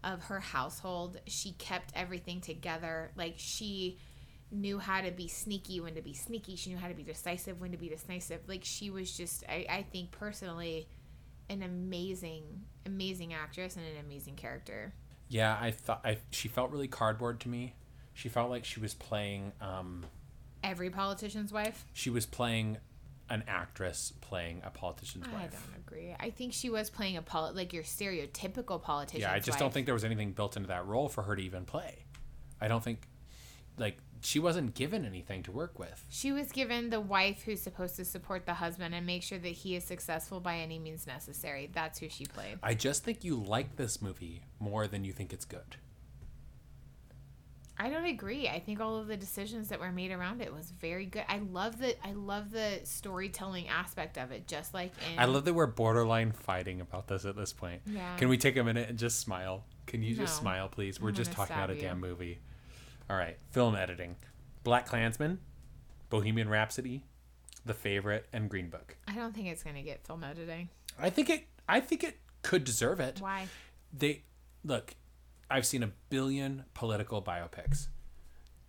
of 0.03 0.23
her 0.23 0.39
household. 0.39 1.19
She 1.27 1.53
kept 1.53 1.91
everything 1.95 2.41
together. 2.41 3.11
Like 3.15 3.35
she 3.37 3.97
knew 4.51 4.79
how 4.79 5.01
to 5.01 5.11
be 5.11 5.27
sneaky 5.27 5.79
when 5.79 5.95
to 5.95 6.01
be 6.01 6.13
sneaky. 6.13 6.55
She 6.55 6.69
knew 6.71 6.77
how 6.77 6.87
to 6.87 6.93
be 6.93 7.03
decisive 7.03 7.61
when 7.61 7.71
to 7.71 7.77
be 7.77 7.89
decisive. 7.89 8.41
Like 8.47 8.63
she 8.63 8.89
was 8.89 9.15
just, 9.15 9.43
I, 9.47 9.65
I 9.69 9.83
think 9.83 10.11
personally, 10.11 10.87
an 11.49 11.63
amazing, 11.63 12.43
amazing 12.85 13.33
actress 13.33 13.75
and 13.75 13.85
an 13.85 14.03
amazing 14.05 14.35
character. 14.35 14.93
Yeah, 15.29 15.57
I 15.59 15.71
thought 15.71 16.01
I 16.03 16.17
she 16.31 16.47
felt 16.47 16.71
really 16.71 16.87
cardboard 16.87 17.39
to 17.41 17.49
me. 17.49 17.75
She 18.13 18.29
felt 18.29 18.49
like 18.49 18.65
she 18.65 18.79
was 18.79 18.93
playing 18.93 19.53
um 19.61 20.05
Every 20.63 20.89
politician's 20.89 21.53
wife. 21.53 21.85
she 21.93 22.09
was 22.09 22.25
playing 22.25 22.77
an 23.29 23.43
actress 23.47 24.13
playing 24.21 24.61
a 24.63 24.69
politician's 24.69 25.27
I 25.27 25.33
wife. 25.33 25.51
I 25.53 25.71
don't 25.71 25.87
agree. 25.87 26.15
I 26.19 26.29
think 26.29 26.53
she 26.53 26.69
was 26.69 26.89
playing 26.89 27.17
a 27.17 27.21
poli- 27.21 27.53
like 27.53 27.73
your 27.73 27.83
stereotypical 27.83 28.81
politician. 28.81 29.21
Yeah, 29.21 29.33
I 29.33 29.39
just 29.39 29.59
don't 29.59 29.73
think 29.73 29.85
there 29.85 29.93
was 29.93 30.05
anything 30.05 30.31
built 30.31 30.57
into 30.57 30.67
that 30.69 30.85
role 30.85 31.09
for 31.09 31.23
her 31.23 31.35
to 31.35 31.41
even 31.41 31.65
play. 31.65 32.05
I 32.61 32.67
don't 32.67 32.83
think 32.83 33.07
like 33.77 33.97
she 34.21 34.39
wasn't 34.39 34.73
given 34.73 35.05
anything 35.05 35.43
to 35.43 35.51
work 35.51 35.79
with. 35.79 36.03
she 36.09 36.33
was 36.33 36.51
given 36.51 36.89
the 36.89 36.99
wife 36.99 37.43
who's 37.43 37.61
supposed 37.61 37.95
to 37.95 38.03
support 38.03 38.45
the 38.45 38.55
husband 38.55 38.93
and 38.93 39.05
make 39.05 39.23
sure 39.23 39.39
that 39.39 39.47
he 39.47 39.75
is 39.75 39.83
successful 39.85 40.41
by 40.41 40.57
any 40.57 40.77
means 40.77 41.07
necessary. 41.07 41.69
That's 41.73 41.99
who 41.99 42.09
she 42.09 42.25
played. 42.25 42.59
I 42.61 42.73
just 42.73 43.05
think 43.05 43.23
you 43.23 43.37
like 43.37 43.77
this 43.77 44.01
movie 44.01 44.43
more 44.59 44.87
than 44.87 45.05
you 45.05 45.13
think 45.13 45.31
it's 45.31 45.45
good. 45.45 45.77
I 47.81 47.89
don't 47.89 48.05
agree. 48.05 48.49
I 48.49 48.59
think 48.59 48.81
all 48.81 48.97
of 48.97 49.07
the 49.07 49.15
decisions 49.15 49.69
that 49.69 49.79
were 49.79 49.91
made 49.91 50.11
around 50.11 50.41
it 50.41 50.53
was 50.53 50.69
very 50.71 51.05
good. 51.05 51.23
I 51.29 51.39
love 51.39 51.79
the 51.79 51.95
I 52.05 52.11
love 52.11 52.51
the 52.51 52.81
storytelling 52.83 53.69
aspect 53.69 54.17
of 54.17 54.31
it, 54.31 54.47
just 54.47 54.73
like 54.73 54.91
in 55.11 55.17
I 55.17 55.25
love 55.25 55.45
that 55.45 55.53
we're 55.53 55.65
borderline 55.65 56.33
fighting 56.33 56.81
about 56.81 57.07
this 57.07 57.23
at 57.23 57.37
this 57.37 57.53
point. 57.53 57.81
Yeah. 57.85 58.17
Can 58.17 58.27
we 58.27 58.37
take 58.37 58.57
a 58.57 58.63
minute 58.63 58.89
and 58.89 58.99
just 58.99 59.19
smile? 59.19 59.63
Can 59.87 60.03
you 60.03 60.13
just 60.13 60.35
smile, 60.35 60.67
please? 60.67 60.99
We're 60.99 61.09
I'm 61.09 61.15
just 61.15 61.31
talking 61.31 61.55
about 61.55 61.69
a 61.69 61.75
you. 61.75 61.81
damn 61.81 61.99
movie. 61.99 62.39
All 63.09 63.15
right, 63.15 63.37
film 63.51 63.75
editing. 63.75 64.17
Black 64.63 64.85
Klansman, 64.85 65.39
Bohemian 66.09 66.49
Rhapsody, 66.49 67.05
The 67.65 67.73
Favorite, 67.73 68.27
and 68.33 68.49
Green 68.49 68.69
Book. 68.69 68.97
I 69.07 69.13
don't 69.13 69.33
think 69.33 69.47
it's 69.47 69.63
gonna 69.63 69.81
get 69.81 70.05
film 70.05 70.23
editing. 70.23 70.69
I 70.99 71.09
think 71.09 71.29
it. 71.29 71.47
I 71.67 71.79
think 71.79 72.03
it 72.03 72.17
could 72.41 72.65
deserve 72.65 72.99
it. 72.99 73.21
Why? 73.21 73.47
They 73.97 74.23
look. 74.65 74.95
I've 75.49 75.65
seen 75.65 75.83
a 75.83 75.91
billion 76.09 76.65
political 76.73 77.21
biopics. 77.21 77.87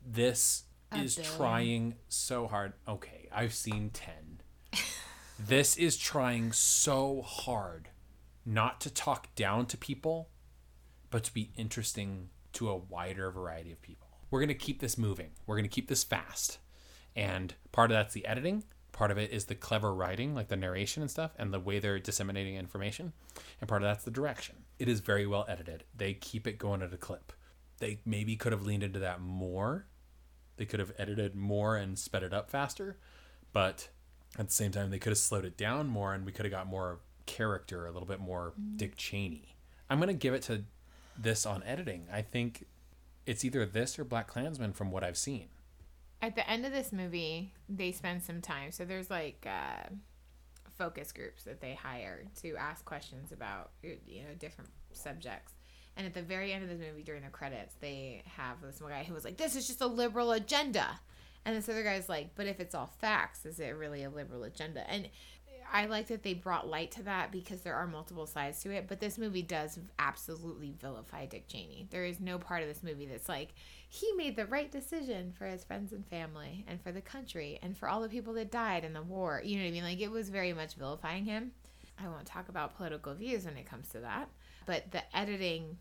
This 0.04 0.64
A 0.92 0.98
is 0.98 1.16
billion? 1.16 1.36
trying 1.36 1.94
so 2.08 2.46
hard. 2.46 2.72
Okay, 2.88 3.28
I've 3.32 3.54
seen 3.54 3.90
10. 3.90 4.40
this 5.38 5.76
is 5.76 5.96
trying 5.96 6.52
so 6.52 7.22
hard 7.22 7.88
not 8.46 8.80
to 8.80 8.90
talk 8.90 9.34
down 9.34 9.66
to 9.66 9.76
people, 9.76 10.30
but 11.10 11.24
to 11.24 11.34
be 11.34 11.52
interesting 11.56 12.30
to 12.54 12.70
a 12.70 12.76
wider 12.76 13.30
variety 13.30 13.72
of 13.72 13.82
people. 13.82 14.08
We're 14.30 14.40
going 14.40 14.48
to 14.48 14.54
keep 14.54 14.80
this 14.80 14.96
moving. 14.96 15.30
We're 15.46 15.56
going 15.56 15.64
to 15.64 15.74
keep 15.74 15.88
this 15.88 16.04
fast. 16.04 16.58
And 17.14 17.54
part 17.72 17.90
of 17.90 17.96
that's 17.96 18.14
the 18.14 18.24
editing, 18.26 18.64
part 19.00 19.10
of 19.10 19.16
it 19.16 19.30
is 19.30 19.46
the 19.46 19.54
clever 19.54 19.94
writing, 19.94 20.34
like 20.34 20.48
the 20.48 20.56
narration 20.58 21.00
and 21.00 21.10
stuff, 21.10 21.30
and 21.38 21.54
the 21.54 21.58
way 21.58 21.78
they're 21.78 21.98
disseminating 21.98 22.56
information. 22.56 23.14
And 23.58 23.66
part 23.66 23.80
of 23.80 23.88
that's 23.88 24.04
the 24.04 24.10
direction. 24.10 24.56
It 24.78 24.90
is 24.90 25.00
very 25.00 25.26
well 25.26 25.46
edited. 25.48 25.84
They 25.96 26.12
keep 26.12 26.46
it 26.46 26.58
going 26.58 26.82
at 26.82 26.92
a 26.92 26.98
clip. 26.98 27.32
They 27.78 28.00
maybe 28.04 28.36
could 28.36 28.52
have 28.52 28.66
leaned 28.66 28.82
into 28.82 28.98
that 28.98 29.22
more. 29.22 29.86
They 30.58 30.66
could 30.66 30.80
have 30.80 30.92
edited 30.98 31.34
more 31.34 31.78
and 31.78 31.98
sped 31.98 32.22
it 32.22 32.34
up 32.34 32.50
faster. 32.50 32.98
But 33.54 33.88
at 34.38 34.48
the 34.48 34.52
same 34.52 34.70
time, 34.70 34.90
they 34.90 34.98
could 34.98 35.12
have 35.12 35.18
slowed 35.18 35.46
it 35.46 35.56
down 35.56 35.86
more 35.86 36.12
and 36.12 36.26
we 36.26 36.32
could 36.32 36.44
have 36.44 36.52
got 36.52 36.66
more 36.66 37.00
character, 37.24 37.86
a 37.86 37.92
little 37.92 38.06
bit 38.06 38.20
more 38.20 38.52
mm. 38.60 38.76
Dick 38.76 38.98
Cheney. 38.98 39.56
I'm 39.88 39.96
going 39.96 40.08
to 40.08 40.12
give 40.12 40.34
it 40.34 40.42
to 40.42 40.64
this 41.18 41.46
on 41.46 41.62
editing. 41.62 42.06
I 42.12 42.20
think 42.20 42.66
it's 43.24 43.46
either 43.46 43.64
this 43.64 43.98
or 43.98 44.04
Black 44.04 44.28
Klansman 44.28 44.74
from 44.74 44.90
what 44.90 45.02
I've 45.02 45.16
seen. 45.16 45.48
At 46.22 46.34
the 46.34 46.48
end 46.48 46.66
of 46.66 46.72
this 46.72 46.92
movie, 46.92 47.52
they 47.68 47.92
spend 47.92 48.22
some 48.22 48.40
time. 48.40 48.72
So 48.72 48.84
there's 48.84 49.10
like 49.10 49.46
uh, 49.48 49.88
focus 50.76 51.12
groups 51.12 51.44
that 51.44 51.60
they 51.60 51.74
hire 51.74 52.24
to 52.42 52.56
ask 52.56 52.84
questions 52.84 53.32
about 53.32 53.70
you 53.82 54.22
know 54.22 54.34
different 54.38 54.70
subjects. 54.92 55.54
And 55.96 56.06
at 56.06 56.14
the 56.14 56.22
very 56.22 56.52
end 56.52 56.62
of 56.62 56.70
this 56.70 56.78
movie, 56.78 57.02
during 57.02 57.22
the 57.22 57.30
credits, 57.30 57.74
they 57.80 58.22
have 58.36 58.60
this 58.62 58.80
one 58.80 58.90
guy 58.90 59.04
who 59.04 59.14
was 59.14 59.24
like, 59.24 59.36
"This 59.36 59.56
is 59.56 59.66
just 59.66 59.80
a 59.80 59.86
liberal 59.86 60.32
agenda," 60.32 61.00
and 61.44 61.56
this 61.56 61.68
other 61.68 61.82
guy's 61.82 62.08
like, 62.08 62.34
"But 62.34 62.46
if 62.46 62.60
it's 62.60 62.74
all 62.74 62.92
facts, 63.00 63.44
is 63.44 63.58
it 63.58 63.70
really 63.70 64.02
a 64.04 64.10
liberal 64.10 64.44
agenda?" 64.44 64.88
And 64.90 65.08
I 65.72 65.86
like 65.86 66.08
that 66.08 66.22
they 66.22 66.34
brought 66.34 66.68
light 66.68 66.90
to 66.92 67.02
that 67.04 67.30
because 67.30 67.60
there 67.60 67.74
are 67.74 67.86
multiple 67.86 68.26
sides 68.26 68.60
to 68.62 68.70
it. 68.70 68.86
But 68.88 69.00
this 69.00 69.18
movie 69.18 69.42
does 69.42 69.78
absolutely 69.98 70.74
vilify 70.80 71.26
Dick 71.26 71.48
Cheney. 71.48 71.86
There 71.90 72.04
is 72.04 72.20
no 72.20 72.38
part 72.38 72.62
of 72.62 72.68
this 72.68 72.82
movie 72.82 73.06
that's 73.06 73.28
like 73.28 73.54
he 73.88 74.12
made 74.12 74.36
the 74.36 74.46
right 74.46 74.70
decision 74.70 75.32
for 75.36 75.46
his 75.46 75.64
friends 75.64 75.92
and 75.92 76.06
family 76.06 76.64
and 76.68 76.80
for 76.80 76.92
the 76.92 77.00
country 77.00 77.58
and 77.62 77.76
for 77.76 77.88
all 77.88 78.00
the 78.00 78.08
people 78.08 78.32
that 78.34 78.50
died 78.50 78.84
in 78.84 78.92
the 78.92 79.02
war. 79.02 79.40
You 79.44 79.58
know 79.58 79.64
what 79.64 79.68
I 79.68 79.72
mean? 79.72 79.84
Like 79.84 80.00
it 80.00 80.10
was 80.10 80.28
very 80.30 80.52
much 80.52 80.74
vilifying 80.74 81.24
him. 81.24 81.52
I 82.02 82.08
won't 82.08 82.26
talk 82.26 82.48
about 82.48 82.76
political 82.76 83.14
views 83.14 83.44
when 83.44 83.56
it 83.56 83.66
comes 83.66 83.88
to 83.90 84.00
that, 84.00 84.28
but 84.66 84.90
the 84.90 85.02
editing 85.16 85.76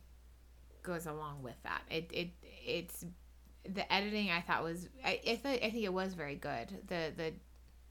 goes 0.84 1.06
along 1.06 1.44
with 1.44 1.62
that. 1.64 1.82
It 1.90 2.10
it 2.12 2.30
it's 2.66 3.06
the 3.64 3.92
editing 3.94 4.30
I 4.30 4.42
thought 4.42 4.64
was 4.64 4.88
I 5.04 5.20
I, 5.26 5.32
I 5.32 5.36
think 5.72 5.84
it 5.84 5.94
was 5.94 6.14
very 6.14 6.36
good. 6.36 6.68
The 6.88 7.14
the 7.16 7.34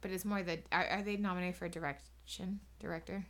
but 0.01 0.11
it's 0.11 0.25
more 0.25 0.43
the 0.43 0.59
are, 0.73 0.87
are 0.87 1.03
they 1.03 1.17
nominated 1.17 1.57
for 1.57 1.69
direction 1.69 2.61
director? 2.81 3.25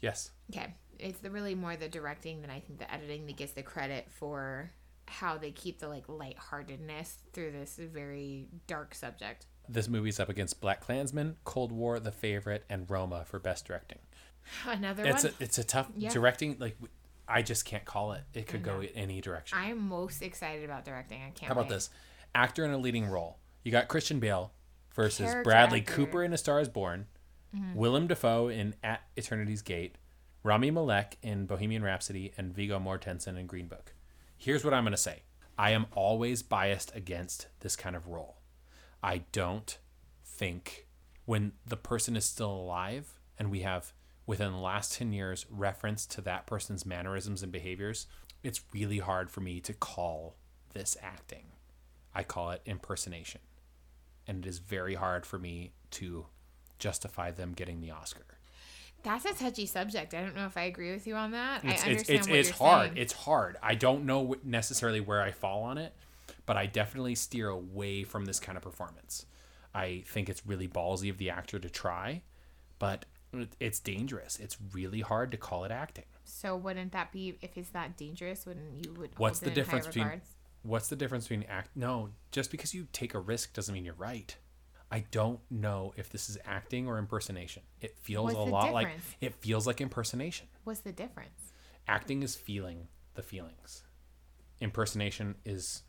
Yes. 0.00 0.30
Okay, 0.50 0.74
it's 0.98 1.18
the 1.20 1.30
really 1.30 1.54
more 1.54 1.76
the 1.76 1.88
directing 1.88 2.40
than 2.40 2.50
I 2.50 2.60
think 2.60 2.78
the 2.78 2.92
editing 2.92 3.26
that 3.26 3.36
gets 3.36 3.52
the 3.52 3.62
credit 3.62 4.06
for 4.10 4.70
how 5.08 5.36
they 5.36 5.50
keep 5.50 5.78
the 5.80 5.88
like 5.88 6.08
lightheartedness 6.08 7.16
through 7.32 7.52
this 7.52 7.76
very 7.76 8.46
dark 8.66 8.94
subject. 8.94 9.46
This 9.68 9.88
movie's 9.88 10.18
up 10.18 10.28
against 10.28 10.60
Black 10.60 10.80
Klansman, 10.80 11.36
Cold 11.44 11.70
War, 11.72 12.00
The 12.00 12.10
Favorite, 12.12 12.64
and 12.68 12.90
Roma 12.90 13.24
for 13.24 13.38
best 13.38 13.64
directing. 13.66 13.98
Another 14.66 15.04
It's 15.04 15.24
a 15.24 15.32
it's 15.38 15.58
a 15.58 15.64
tough 15.64 15.88
Yeah. 15.96 16.10
directing. 16.10 16.56
Like 16.58 16.76
I 17.28 17.42
just 17.42 17.64
can't 17.64 17.84
call 17.84 18.12
it. 18.12 18.22
It 18.34 18.46
could 18.48 18.62
go 18.64 18.82
any 18.94 19.20
direction. 19.20 19.56
I'm 19.58 19.88
most 19.88 20.20
excited 20.22 20.64
about 20.64 20.84
directing. 20.84 21.18
I 21.22 21.30
can't. 21.30 21.42
How 21.48 21.52
about 21.52 21.64
wait. 21.68 21.74
this? 21.76 21.90
Actor 22.34 22.64
in 22.64 22.72
a 22.72 22.78
leading 22.78 23.06
role. 23.06 23.38
You 23.62 23.70
got 23.70 23.86
Christian 23.88 24.18
Bale 24.18 24.52
versus 24.94 25.26
Character 25.26 25.42
Bradley 25.42 25.80
actor. 25.80 25.92
Cooper 25.92 26.22
in 26.22 26.32
A 26.32 26.38
Star 26.38 26.60
Is 26.60 26.68
Born, 26.68 27.06
mm-hmm. 27.54 27.74
Willem 27.74 28.06
Dafoe 28.06 28.48
in 28.48 28.74
At 28.82 29.02
Eternity's 29.16 29.62
Gate, 29.62 29.96
Rami 30.42 30.70
Malek 30.70 31.18
in 31.22 31.46
Bohemian 31.46 31.82
Rhapsody, 31.82 32.32
and 32.36 32.54
Viggo 32.54 32.78
Mortensen 32.78 33.38
in 33.38 33.46
Green 33.46 33.68
Book. 33.68 33.94
Here's 34.36 34.64
what 34.64 34.74
I'm 34.74 34.84
going 34.84 34.92
to 34.92 34.96
say. 34.96 35.22
I 35.58 35.70
am 35.70 35.86
always 35.92 36.42
biased 36.42 36.94
against 36.96 37.46
this 37.60 37.76
kind 37.76 37.94
of 37.94 38.08
role. 38.08 38.38
I 39.02 39.22
don't 39.32 39.78
think 40.24 40.86
when 41.24 41.52
the 41.66 41.76
person 41.76 42.16
is 42.16 42.24
still 42.24 42.50
alive 42.50 43.20
and 43.38 43.50
we 43.50 43.60
have 43.60 43.92
within 44.26 44.52
the 44.52 44.58
last 44.58 44.94
10 44.94 45.12
years 45.12 45.46
reference 45.50 46.06
to 46.06 46.20
that 46.22 46.46
person's 46.46 46.86
mannerisms 46.86 47.42
and 47.42 47.52
behaviors, 47.52 48.06
it's 48.42 48.62
really 48.72 48.98
hard 48.98 49.30
for 49.30 49.40
me 49.40 49.60
to 49.60 49.72
call 49.72 50.36
this 50.72 50.96
acting. 51.02 51.46
I 52.14 52.22
call 52.22 52.50
it 52.50 52.62
impersonation. 52.66 53.40
And 54.32 54.46
it 54.46 54.48
is 54.48 54.58
very 54.60 54.94
hard 54.94 55.26
for 55.26 55.38
me 55.38 55.72
to 55.92 56.24
justify 56.78 57.30
them 57.30 57.52
getting 57.52 57.82
the 57.82 57.90
Oscar. 57.90 58.24
That's 59.02 59.26
a 59.26 59.34
touchy 59.34 59.66
subject. 59.66 60.14
I 60.14 60.22
don't 60.22 60.34
know 60.34 60.46
if 60.46 60.56
I 60.56 60.62
agree 60.62 60.90
with 60.90 61.06
you 61.06 61.16
on 61.16 61.32
that. 61.32 61.62
It's 61.64 61.84
I 61.84 61.88
understand 61.88 62.18
it's, 62.20 62.28
what 62.28 62.38
it's 62.38 62.48
you're 62.48 62.56
hard. 62.56 62.86
saying. 62.86 62.96
It's 62.96 63.12
hard. 63.12 63.56
I 63.62 63.74
don't 63.74 64.06
know 64.06 64.36
necessarily 64.42 65.00
where 65.00 65.20
I 65.20 65.32
fall 65.32 65.64
on 65.64 65.76
it, 65.76 65.94
but 66.46 66.56
I 66.56 66.64
definitely 66.64 67.14
steer 67.14 67.48
away 67.48 68.04
from 68.04 68.24
this 68.24 68.40
kind 68.40 68.56
of 68.56 68.62
performance. 68.64 69.26
I 69.74 70.02
think 70.06 70.30
it's 70.30 70.46
really 70.46 70.66
ballsy 70.66 71.10
of 71.10 71.18
the 71.18 71.28
actor 71.28 71.58
to 71.58 71.68
try, 71.68 72.22
but 72.78 73.04
it's 73.60 73.80
dangerous. 73.80 74.38
It's 74.38 74.56
really 74.72 75.00
hard 75.00 75.30
to 75.32 75.36
call 75.36 75.64
it 75.64 75.70
acting. 75.70 76.04
So 76.24 76.56
wouldn't 76.56 76.92
that 76.92 77.12
be 77.12 77.36
if 77.42 77.58
it's 77.58 77.70
that 77.70 77.98
dangerous? 77.98 78.46
Wouldn't 78.46 78.86
you 78.86 78.94
would? 78.94 79.10
What's 79.18 79.40
the 79.40 79.50
it 79.50 79.58
in 79.58 79.64
higher 79.64 79.64
difference 79.64 79.86
between 79.88 80.04
regards? 80.04 80.28
What's 80.62 80.88
the 80.88 80.96
difference 80.96 81.28
between 81.28 81.46
act 81.48 81.70
no, 81.74 82.10
just 82.30 82.50
because 82.50 82.74
you 82.74 82.86
take 82.92 83.14
a 83.14 83.20
risk 83.20 83.52
doesn't 83.52 83.74
mean 83.74 83.84
you're 83.84 83.94
right. 83.94 84.36
I 84.90 85.04
don't 85.10 85.40
know 85.50 85.94
if 85.96 86.10
this 86.10 86.28
is 86.28 86.36
acting 86.44 86.86
or 86.86 86.98
impersonation. 86.98 87.62
It 87.80 87.96
feels 87.98 88.34
What's 88.34 88.36
a 88.36 88.52
lot 88.52 88.72
like 88.74 88.88
it 89.20 89.34
feels 89.36 89.66
like 89.66 89.80
impersonation. 89.80 90.48
What's 90.64 90.80
the 90.80 90.92
difference? 90.92 91.52
Acting 91.88 92.22
is 92.22 92.34
feeling 92.34 92.88
the 93.14 93.22
feelings. 93.22 93.82
Impersonation 94.60 95.36
is 95.44 95.82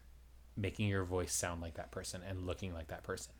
making 0.55 0.87
your 0.87 1.03
voice 1.03 1.33
sound 1.33 1.61
like 1.61 1.75
that 1.75 1.91
person 1.91 2.21
and 2.27 2.45
looking 2.47 2.73
like 2.73 2.87
that 2.87 3.03
person. 3.03 3.33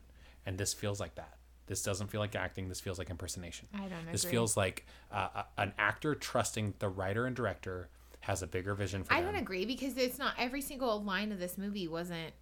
And 0.46 0.58
this 0.58 0.74
feels 0.74 1.00
like 1.00 1.14
that. 1.14 1.38
This 1.66 1.82
doesn't 1.82 2.08
feel 2.08 2.20
like 2.20 2.36
acting. 2.36 2.68
This 2.68 2.80
feels 2.80 2.98
like 2.98 3.08
impersonation. 3.08 3.68
I 3.74 3.88
don't 3.88 4.04
know. 4.04 4.12
This 4.12 4.24
agree. 4.24 4.32
feels 4.32 4.56
like 4.56 4.86
uh, 5.10 5.28
a- 5.34 5.60
an 5.62 5.72
actor 5.78 6.14
trusting 6.14 6.74
the 6.78 6.88
writer 6.88 7.24
and 7.24 7.34
director 7.34 7.88
has 8.24 8.42
a 8.42 8.46
bigger 8.46 8.74
vision 8.74 9.04
for 9.04 9.12
I 9.12 9.20
them. 9.22 9.32
don't 9.32 9.40
agree 9.42 9.64
because 9.64 9.96
it's 9.96 10.18
not 10.18 10.34
every 10.38 10.60
single 10.60 11.02
line 11.02 11.32
of 11.32 11.38
this 11.38 11.56
movie 11.56 11.88
wasn't 11.88 12.32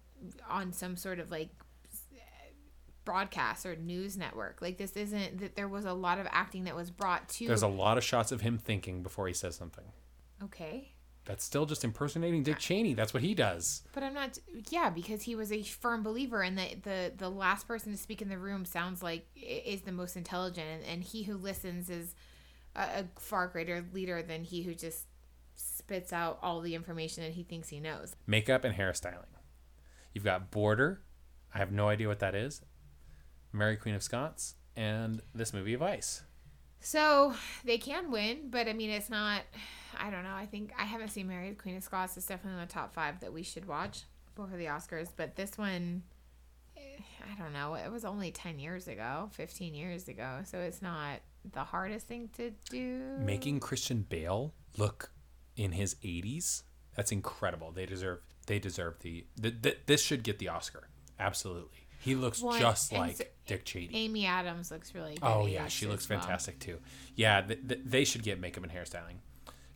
on 0.49 0.73
some 0.73 0.95
sort 0.97 1.19
of 1.19 1.29
like 1.31 1.49
uh, 2.13 2.17
broadcast 3.05 3.65
or 3.65 3.75
news 3.75 4.17
network. 4.17 4.61
Like 4.61 4.77
this 4.77 4.93
isn't 4.93 5.39
that 5.41 5.55
there 5.55 5.67
was 5.67 5.85
a 5.85 5.93
lot 5.93 6.19
of 6.19 6.27
acting 6.31 6.63
that 6.65 6.75
was 6.75 6.89
brought 6.89 7.27
to. 7.29 7.47
There's 7.47 7.61
a 7.63 7.67
lot 7.67 7.97
of 7.97 8.03
shots 8.03 8.31
of 8.31 8.41
him 8.41 8.57
thinking 8.57 9.03
before 9.03 9.27
he 9.27 9.33
says 9.33 9.55
something. 9.55 9.85
okay. 10.43 10.89
That's 11.25 11.45
still 11.45 11.65
just 11.65 11.85
impersonating 11.85 12.43
Dick 12.43 12.59
Cheney. 12.59 12.95
That's 12.95 13.13
what 13.13 13.23
he 13.23 13.33
does. 13.33 13.83
But 13.93 14.03
I'm 14.03 14.13
not. 14.13 14.37
Yeah, 14.69 14.89
because 14.89 15.21
he 15.21 15.35
was 15.37 15.53
a 15.53 15.63
firm 15.63 16.03
believer, 16.03 16.41
and 16.41 16.57
the 16.57 16.75
the 16.83 17.13
the 17.15 17.29
last 17.31 17.65
person 17.65 17.93
to 17.93 17.97
speak 17.97 18.21
in 18.21 18.27
the 18.27 18.37
room 18.37 18.65
sounds 18.65 19.01
like 19.01 19.25
is 19.37 19.83
the 19.83 19.93
most 19.93 20.17
intelligent, 20.17 20.67
and, 20.67 20.83
and 20.83 21.01
he 21.01 21.23
who 21.23 21.37
listens 21.37 21.89
is 21.89 22.13
a, 22.75 22.81
a 22.81 23.05
far 23.17 23.47
greater 23.47 23.85
leader 23.93 24.21
than 24.21 24.43
he 24.43 24.63
who 24.63 24.75
just 24.75 25.05
spits 25.93 26.11
out 26.11 26.39
all 26.41 26.59
the 26.59 26.73
information 26.73 27.23
that 27.23 27.33
he 27.33 27.43
thinks 27.43 27.69
he 27.69 27.79
knows. 27.79 28.15
Makeup 28.25 28.63
and 28.63 28.75
hairstyling. 28.75 29.29
You've 30.11 30.23
got 30.23 30.49
Border. 30.49 31.01
I 31.53 31.59
have 31.59 31.71
no 31.71 31.87
idea 31.87 32.07
what 32.07 32.17
that 32.17 32.33
is. 32.33 32.61
Mary 33.51 33.77
Queen 33.77 33.93
of 33.93 34.01
Scots 34.01 34.55
and 34.75 35.21
this 35.35 35.53
movie 35.53 35.75
Vice. 35.75 36.23
So 36.79 37.35
they 37.63 37.77
can 37.77 38.09
win, 38.09 38.49
but 38.49 38.67
I 38.67 38.73
mean, 38.73 38.89
it's 38.89 39.11
not. 39.11 39.43
I 39.99 40.09
don't 40.09 40.23
know. 40.23 40.33
I 40.33 40.47
think 40.47 40.71
I 40.77 40.85
haven't 40.85 41.09
seen 41.09 41.27
Mary 41.27 41.53
Queen 41.53 41.77
of 41.77 41.83
Scots. 41.83 42.17
It's 42.17 42.25
definitely 42.25 42.59
in 42.59 42.67
the 42.67 42.73
top 42.73 42.95
five 42.95 43.19
that 43.19 43.31
we 43.31 43.43
should 43.43 43.67
watch 43.67 44.05
before 44.35 44.57
the 44.57 44.65
Oscars. 44.65 45.09
But 45.15 45.35
this 45.35 45.59
one, 45.59 46.01
eh, 46.75 46.81
I 47.31 47.39
don't 47.39 47.53
know. 47.53 47.75
It 47.75 47.91
was 47.91 48.03
only 48.03 48.31
ten 48.31 48.57
years 48.57 48.87
ago, 48.87 49.29
fifteen 49.31 49.75
years 49.75 50.07
ago, 50.07 50.39
so 50.43 50.57
it's 50.57 50.81
not 50.81 51.19
the 51.53 51.63
hardest 51.63 52.07
thing 52.07 52.29
to 52.37 52.49
do. 52.71 52.99
Making 53.19 53.59
Christian 53.59 54.01
Bale 54.01 54.55
look 54.75 55.11
in 55.55 55.73
his 55.73 55.95
80s. 55.95 56.63
That's 56.95 57.11
incredible. 57.11 57.71
They 57.71 57.85
deserve 57.85 58.19
they 58.45 58.59
deserve 58.59 58.99
the, 58.99 59.25
the, 59.37 59.51
the 59.51 59.77
this 59.85 60.01
should 60.01 60.23
get 60.23 60.39
the 60.39 60.49
Oscar. 60.49 60.89
Absolutely. 61.19 61.87
He 61.99 62.15
looks 62.15 62.41
Well, 62.41 62.59
just 62.59 62.91
like 62.91 63.17
so- 63.17 63.23
Dick 63.45 63.63
Cheney. 63.63 63.95
Amy 63.95 64.25
Adams 64.25 64.71
looks 64.71 64.93
really 64.93 65.17
oh, 65.21 65.27
good. 65.27 65.43
Oh 65.43 65.45
yeah, 65.45 65.67
she 65.67 65.85
looks 65.87 66.07
well. 66.09 66.19
fantastic 66.19 66.59
too. 66.59 66.79
Yeah, 67.15 67.41
th- 67.41 67.67
th- 67.67 67.81
they 67.85 68.03
should 68.03 68.23
get 68.23 68.39
makeup 68.39 68.63
and 68.63 68.71
hairstyling. 68.71 69.19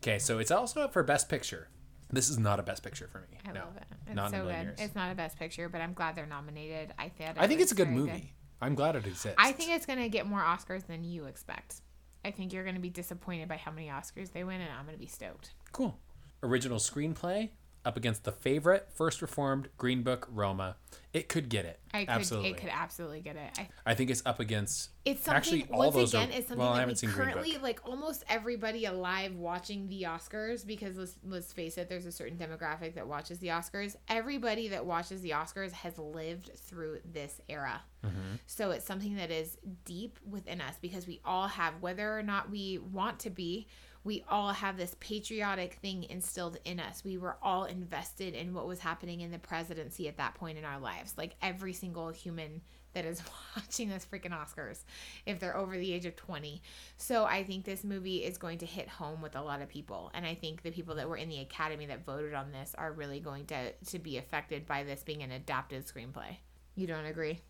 Okay, 0.03 0.19
so 0.19 0.37
it's 0.37 0.51
also 0.51 0.81
up 0.81 0.93
for 0.93 1.03
best 1.03 1.29
picture. 1.29 1.69
This 2.11 2.29
is 2.29 2.37
not 2.37 2.59
a 2.59 2.63
best 2.63 2.83
picture 2.83 3.07
for 3.07 3.19
me. 3.19 3.37
I 3.45 3.51
no, 3.51 3.61
love 3.61 3.77
it. 3.77 3.83
It's 4.07 4.15
not 4.15 4.27
in 4.27 4.39
so 4.39 4.47
a 4.47 4.51
good. 4.51 4.61
years. 4.63 4.79
It's 4.79 4.95
not 4.95 5.11
a 5.11 5.15
best 5.15 5.37
picture, 5.39 5.69
but 5.69 5.81
I'm 5.81 5.93
glad 5.93 6.15
they're 6.15 6.25
nominated. 6.25 6.93
I 6.99 7.09
think. 7.09 7.35
I 7.37 7.47
think 7.47 7.61
it's 7.61 7.71
a 7.71 7.75
good 7.75 7.89
movie. 7.89 8.33
I'm 8.61 8.75
glad 8.75 8.95
it 8.95 9.05
exists. 9.05 9.35
I 9.37 9.51
think 9.51 9.71
it's 9.71 9.85
gonna 9.85 10.09
get 10.09 10.25
more 10.25 10.41
Oscars 10.41 10.85
than 10.85 11.03
you 11.03 11.25
expect. 11.25 11.81
I 12.25 12.31
think 12.31 12.51
you're 12.51 12.65
gonna 12.65 12.79
be 12.79 12.89
disappointed 12.89 13.47
by 13.47 13.57
how 13.57 13.71
many 13.71 13.87
Oscars 13.87 14.31
they 14.31 14.43
win, 14.43 14.59
and 14.61 14.69
I'm 14.71 14.85
gonna 14.85 14.97
be 14.97 15.07
stoked. 15.07 15.51
Cool. 15.71 15.99
Original 16.43 16.77
screenplay 16.79 17.49
up 17.85 17.95
against 17.95 18.25
the 18.25 18.33
favorite, 18.33 18.89
First 18.93 19.21
Reformed, 19.21 19.69
Green 19.77 20.03
Book, 20.03 20.27
Roma. 20.29 20.75
It 21.13 21.29
could 21.29 21.47
get 21.47 21.63
it. 21.63 21.79
I 21.93 22.01
could, 22.01 22.09
absolutely. 22.09 22.49
it 22.49 22.57
could 22.57 22.69
absolutely 22.69 23.21
get 23.21 23.37
it. 23.37 23.57
I, 23.57 23.69
I 23.85 23.93
think 23.95 24.09
it's 24.09 24.21
up 24.25 24.41
against. 24.41 24.89
it's 25.05 25.23
something. 25.23 25.37
Actually, 25.37 25.67
all 25.71 25.79
once 25.79 25.95
those 25.95 26.13
again, 26.13 26.29
are. 26.29 26.33
it's 26.33 26.47
something 26.49 26.57
well, 26.57 26.73
I 26.73 26.75
that 26.75 26.79
haven't 26.81 27.01
we 27.01 27.07
currently 27.07 27.53
Book. 27.53 27.61
like 27.63 27.79
almost 27.87 28.25
everybody 28.27 28.85
alive 28.85 29.35
watching 29.35 29.87
the 29.87 30.03
Oscars 30.03 30.67
because 30.67 30.97
let's 30.97 31.15
let's 31.23 31.53
face 31.53 31.77
it, 31.77 31.87
there's 31.87 32.05
a 32.05 32.11
certain 32.11 32.37
demographic 32.37 32.95
that 32.95 33.07
watches 33.07 33.39
the 33.39 33.47
Oscars. 33.47 33.95
Everybody 34.09 34.67
that 34.67 34.85
watches 34.85 35.21
the 35.21 35.29
Oscars 35.29 35.71
has 35.71 35.97
lived 35.97 36.51
through 36.57 36.99
this 37.05 37.39
era, 37.47 37.81
Mm-hmm. 38.05 38.35
so 38.45 38.71
it's 38.71 38.85
something 38.85 39.15
that 39.15 39.31
is 39.31 39.57
deep 39.85 40.19
within 40.29 40.61
us 40.61 40.75
because 40.81 41.07
we 41.07 41.19
all 41.25 41.47
have, 41.47 41.73
whether 41.81 42.17
or 42.17 42.21
not 42.21 42.51
we 42.51 42.77
want 42.79 43.19
to 43.19 43.29
be. 43.29 43.67
We 44.07 44.23
all 44.29 44.53
have 44.53 44.77
this 44.77 44.95
patriotic 45.01 45.73
thing 45.81 46.05
instilled 46.05 46.59
in 46.63 46.79
us. 46.79 47.03
We 47.03 47.17
were 47.17 47.35
all 47.43 47.65
invested 47.65 48.35
in 48.35 48.53
what 48.53 48.65
was 48.65 48.79
happening 48.79 49.19
in 49.19 49.31
the 49.31 49.37
presidency 49.37 50.07
at 50.07 50.15
that 50.15 50.33
point 50.35 50.57
in 50.57 50.63
our 50.63 50.79
lives. 50.79 51.15
Like 51.17 51.35
every 51.41 51.73
single 51.73 52.11
human 52.11 52.61
that 52.93 53.03
is 53.03 53.21
watching 53.57 53.89
this 53.89 54.07
freaking 54.09 54.31
Oscars 54.31 54.85
if 55.25 55.41
they're 55.41 55.57
over 55.57 55.77
the 55.77 55.91
age 55.91 56.05
of 56.05 56.15
20. 56.15 56.61
So 56.95 57.25
I 57.25 57.43
think 57.43 57.65
this 57.65 57.83
movie 57.83 58.23
is 58.23 58.37
going 58.37 58.59
to 58.59 58.65
hit 58.65 58.87
home 58.87 59.21
with 59.21 59.35
a 59.35 59.41
lot 59.41 59.61
of 59.61 59.67
people. 59.67 60.09
And 60.13 60.25
I 60.25 60.35
think 60.35 60.61
the 60.61 60.71
people 60.71 60.95
that 60.95 61.09
were 61.09 61.17
in 61.17 61.27
the 61.27 61.41
academy 61.41 61.85
that 61.87 62.05
voted 62.05 62.33
on 62.33 62.53
this 62.53 62.73
are 62.77 62.93
really 62.93 63.19
going 63.19 63.45
to, 63.47 63.73
to 63.73 63.99
be 63.99 64.17
affected 64.17 64.65
by 64.65 64.83
this 64.83 65.03
being 65.03 65.21
an 65.21 65.33
adapted 65.33 65.85
screenplay. 65.85 66.37
You 66.75 66.87
don't 66.87 67.07
agree? 67.07 67.41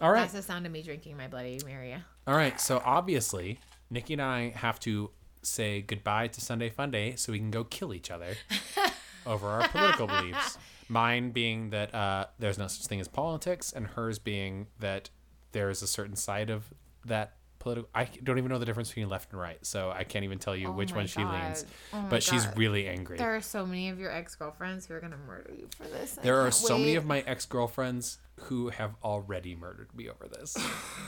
All 0.00 0.10
right. 0.10 0.22
That's 0.22 0.32
the 0.32 0.40
sound 0.40 0.64
of 0.64 0.72
me 0.72 0.80
drinking 0.80 1.18
my 1.18 1.28
Bloody 1.28 1.60
Mary. 1.66 1.94
All 2.26 2.34
right. 2.34 2.58
So 2.58 2.80
obviously, 2.86 3.60
Nikki 3.90 4.14
and 4.14 4.22
I 4.22 4.50
have 4.50 4.80
to 4.80 5.10
say 5.42 5.80
goodbye 5.82 6.28
to 6.28 6.40
Sunday 6.40 6.70
Fun 6.70 6.90
Day 6.90 7.14
so 7.16 7.32
we 7.32 7.38
can 7.38 7.50
go 7.50 7.64
kill 7.64 7.94
each 7.94 8.10
other 8.10 8.34
over 9.26 9.46
our 9.46 9.68
political 9.68 10.06
beliefs. 10.06 10.58
Mine 10.88 11.30
being 11.30 11.70
that 11.70 11.94
uh, 11.94 12.26
there's 12.38 12.58
no 12.58 12.68
such 12.68 12.86
thing 12.86 13.00
as 13.00 13.08
politics, 13.08 13.72
and 13.72 13.86
hers 13.88 14.18
being 14.18 14.68
that 14.78 15.10
there 15.52 15.70
is 15.70 15.82
a 15.82 15.86
certain 15.86 16.16
side 16.16 16.50
of 16.50 16.72
that 17.04 17.34
political. 17.66 17.90
I 17.92 18.04
don't 18.22 18.38
even 18.38 18.48
know 18.48 18.58
the 18.58 18.64
difference 18.64 18.90
between 18.90 19.08
left 19.08 19.32
and 19.32 19.40
right, 19.40 19.58
so 19.66 19.90
I 19.90 20.04
can't 20.04 20.24
even 20.24 20.38
tell 20.38 20.54
you 20.54 20.68
Oh 20.68 20.72
which 20.72 20.94
one 20.94 21.08
she 21.08 21.20
God. 21.20 21.42
leans. 21.44 21.64
Oh 21.92 22.06
but 22.08 22.22
she's 22.22 22.46
really 22.54 22.86
angry. 22.86 23.18
There 23.18 23.34
are 23.34 23.40
so 23.40 23.66
many 23.66 23.88
of 23.88 23.98
your 23.98 24.12
ex 24.12 24.36
girlfriends 24.36 24.86
who 24.86 24.94
are 24.94 25.00
going 25.00 25.12
to 25.12 25.18
murder 25.18 25.52
you 25.58 25.68
for 25.76 25.84
this. 25.84 26.16
I 26.16 26.22
There 26.22 26.40
are 26.46 26.52
so 26.52 26.78
many 26.78 26.94
of 26.94 27.04
my 27.04 27.24
ex 27.26 27.44
girlfriends 27.44 28.18
who 28.42 28.68
have 28.68 28.94
already 29.02 29.56
murdered 29.56 29.88
me 29.96 30.08
over 30.08 30.28
this. 30.28 30.56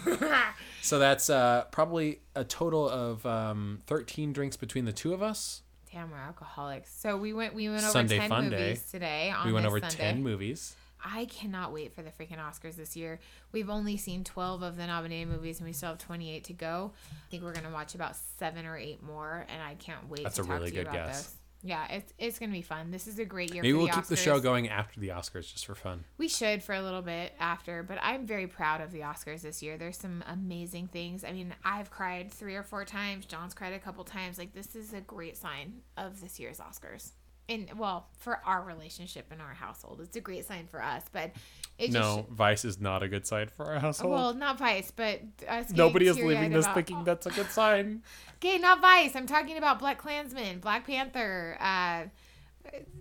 so 0.83 0.99
that's 0.99 1.31
uh, 1.31 1.67
probably 1.71 2.23
a 2.35 2.43
total 2.43 2.89
of 2.89 3.25
um, 3.25 3.79
13 3.87 4.33
drinks 4.33 4.57
between 4.57 4.85
the 4.85 4.93
two 4.93 5.13
of 5.15 5.23
us. 5.23 5.63
Damn, 5.93 6.11
we're 6.11 6.19
alcoholics. 6.19 6.93
So 6.93 7.17
we 7.17 7.33
went. 7.33 7.55
We 7.55 7.69
went 7.69 7.83
over 7.83 7.93
Sunday 7.93 8.19
ten 8.19 8.51
movies 8.51 8.83
day. 8.83 8.89
today. 8.91 9.31
On 9.31 9.47
we 9.47 9.53
went 9.53 9.65
over 9.65 9.81
Sunday. 9.81 9.97
10 9.97 10.23
movies. 10.23 10.75
I 11.05 11.27
cannot 11.27 11.73
wait 11.73 11.93
for 11.95 12.03
the 12.03 12.11
freaking 12.11 12.39
Oscars 12.39 12.77
this 12.77 12.97
year. 12.97 13.21
We've 13.53 13.71
only 13.71 13.97
seen 13.97 14.25
12 14.25 14.63
of 14.63 14.77
the 14.77 14.87
nominated 14.87 15.29
movies 15.29 15.59
and 15.59 15.67
we 15.67 15.73
still 15.73 15.91
have 15.91 15.99
28 15.99 16.45
to 16.45 16.53
go. 16.53 16.93
I 17.13 17.31
think 17.31 17.43
we're 17.43 17.53
going 17.53 17.67
to 17.67 17.73
watch 17.73 17.95
about 17.95 18.17
seven 18.39 18.67
or 18.67 18.77
eight 18.77 19.03
more, 19.03 19.47
and 19.49 19.63
I 19.63 19.75
can't 19.75 20.09
wait 20.09 20.25
That's 20.25 20.37
to 20.37 20.43
a 20.43 20.45
talk 20.45 20.55
really 20.55 20.71
to 20.71 20.77
you 20.77 20.83
good 20.83 20.89
about 20.91 21.07
guess. 21.09 21.23
those. 21.25 21.35
Yeah, 21.65 21.87
it's, 21.91 22.13
it's 22.19 22.39
going 22.39 22.51
to 22.51 22.57
be 22.57 22.63
fun. 22.63 22.93
This 22.93 23.09
is 23.09 23.19
a 23.19 23.25
great 23.25 23.53
year 23.53 23.63
Maybe 23.65 23.73
for 23.73 23.79
we'll 23.79 23.87
the 23.89 23.93
keep 23.95 24.05
the 24.05 24.15
Oscars. 24.15 24.19
show 24.19 24.39
going 24.39 24.69
after 24.69 25.01
the 25.01 25.09
Oscars 25.09 25.53
just 25.53 25.67
for 25.67 25.75
fun. 25.75 26.05
We 26.17 26.29
should 26.29 26.63
for 26.63 26.73
a 26.73 26.81
little 26.81 27.03
bit 27.03 27.33
after, 27.41 27.83
but 27.83 27.99
I'm 28.01 28.27
very 28.29 28.47
proud 28.47 28.81
of 28.81 28.93
the 28.93 29.01
Oscars 29.01 29.41
this 29.41 29.61
year. 29.61 29.77
There's 29.77 29.97
some 29.97 30.23
amazing 30.29 30.87
things. 30.87 31.25
I 31.25 31.33
mean, 31.33 31.53
I've 31.65 31.91
cried 31.91 32.33
three 32.33 32.55
or 32.55 32.63
four 32.63 32.85
times. 32.85 33.27
John's 33.27 33.55
cried 33.55 33.73
a 33.73 33.81
couple 33.81 34.05
times. 34.05 34.39
Like 34.39 34.53
this 34.55 34.77
is 34.77 34.93
a 34.93 35.01
great 35.01 35.37
sign 35.37 35.81
of 35.97 36.21
this 36.21 36.39
year's 36.39 36.59
Oscars. 36.59 37.11
And 37.51 37.71
well, 37.79 38.09
for 38.19 38.41
our 38.45 38.63
relationship 38.63 39.33
in 39.33 39.41
our 39.41 39.55
household, 39.55 40.01
it's 40.03 40.17
a 40.17 40.21
great 40.21 40.47
sign 40.47 40.67
for 40.67 40.83
us. 40.83 41.03
But 41.11 41.33
it 41.79 41.93
No, 41.93 42.17
just 42.19 42.29
Vice 42.29 42.65
is 42.67 42.79
not 42.79 43.03
a 43.03 43.09
good 43.09 43.27
sign 43.27 43.49
for 43.49 43.65
our 43.67 43.79
household. 43.79 44.13
well, 44.13 44.35
not 44.35 44.59
Vice, 44.59 44.91
but 44.91 45.23
us 45.49 45.71
Nobody 45.71 46.09
is 46.09 46.19
leaving 46.19 46.51
this 46.53 46.67
about- 46.67 46.75
thinking 46.75 47.05
that's 47.05 47.27
a 47.27 47.31
good 47.31 47.51
sign. 47.51 48.03
Okay, 48.41 48.57
not 48.59 48.81
Vice. 48.81 49.17
I'm 49.17 49.27
talking 49.27 49.57
about 49.59 49.81
Black 49.81 49.99
Klansman, 49.99 50.61
Black 50.61 50.87
Panther, 50.87 51.57
uh, 51.61 52.05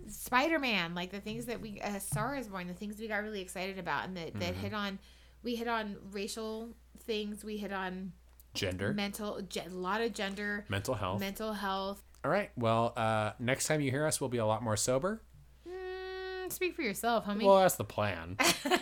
Spider 0.08 0.58
Man, 0.58 0.94
like 0.94 1.10
the 1.12 1.20
things 1.20 1.46
that 1.46 1.60
we, 1.60 1.80
uh, 1.80 1.98
Star 1.98 2.34
is 2.36 2.48
Born, 2.48 2.66
the 2.66 2.74
things 2.74 2.98
we 2.98 3.06
got 3.08 3.22
really 3.22 3.40
excited 3.40 3.78
about, 3.78 4.06
and 4.06 4.16
that, 4.16 4.34
that 4.40 4.54
Mm-hmm. 4.54 4.60
hit 4.62 4.74
on, 4.74 4.98
we 5.42 5.54
hit 5.56 5.68
on 5.68 5.96
racial 6.10 6.70
things, 7.04 7.44
we 7.44 7.56
hit 7.56 7.72
on 7.72 8.12
Gender, 8.54 8.92
mental, 8.92 9.38
a 9.38 9.68
lot 9.68 10.00
of 10.00 10.12
gender, 10.14 10.64
mental 10.68 10.94
health. 10.94 11.20
mental 11.20 11.52
health. 11.52 12.02
All 12.24 12.30
right. 12.30 12.50
Well, 12.56 12.92
uh, 12.96 13.32
next 13.38 13.66
time 13.66 13.80
you 13.80 13.90
hear 13.90 14.06
us, 14.06 14.20
we'll 14.20 14.28
be 14.30 14.38
a 14.38 14.46
lot 14.46 14.62
more 14.62 14.76
sober. 14.76 15.22
Mm, 15.68 16.50
speak 16.52 16.74
for 16.74 16.82
yourself, 16.82 17.24
homie. 17.24 17.44
Well, 17.44 17.58
that's 17.60 17.76
the 17.76 17.84
plan. 17.84 18.36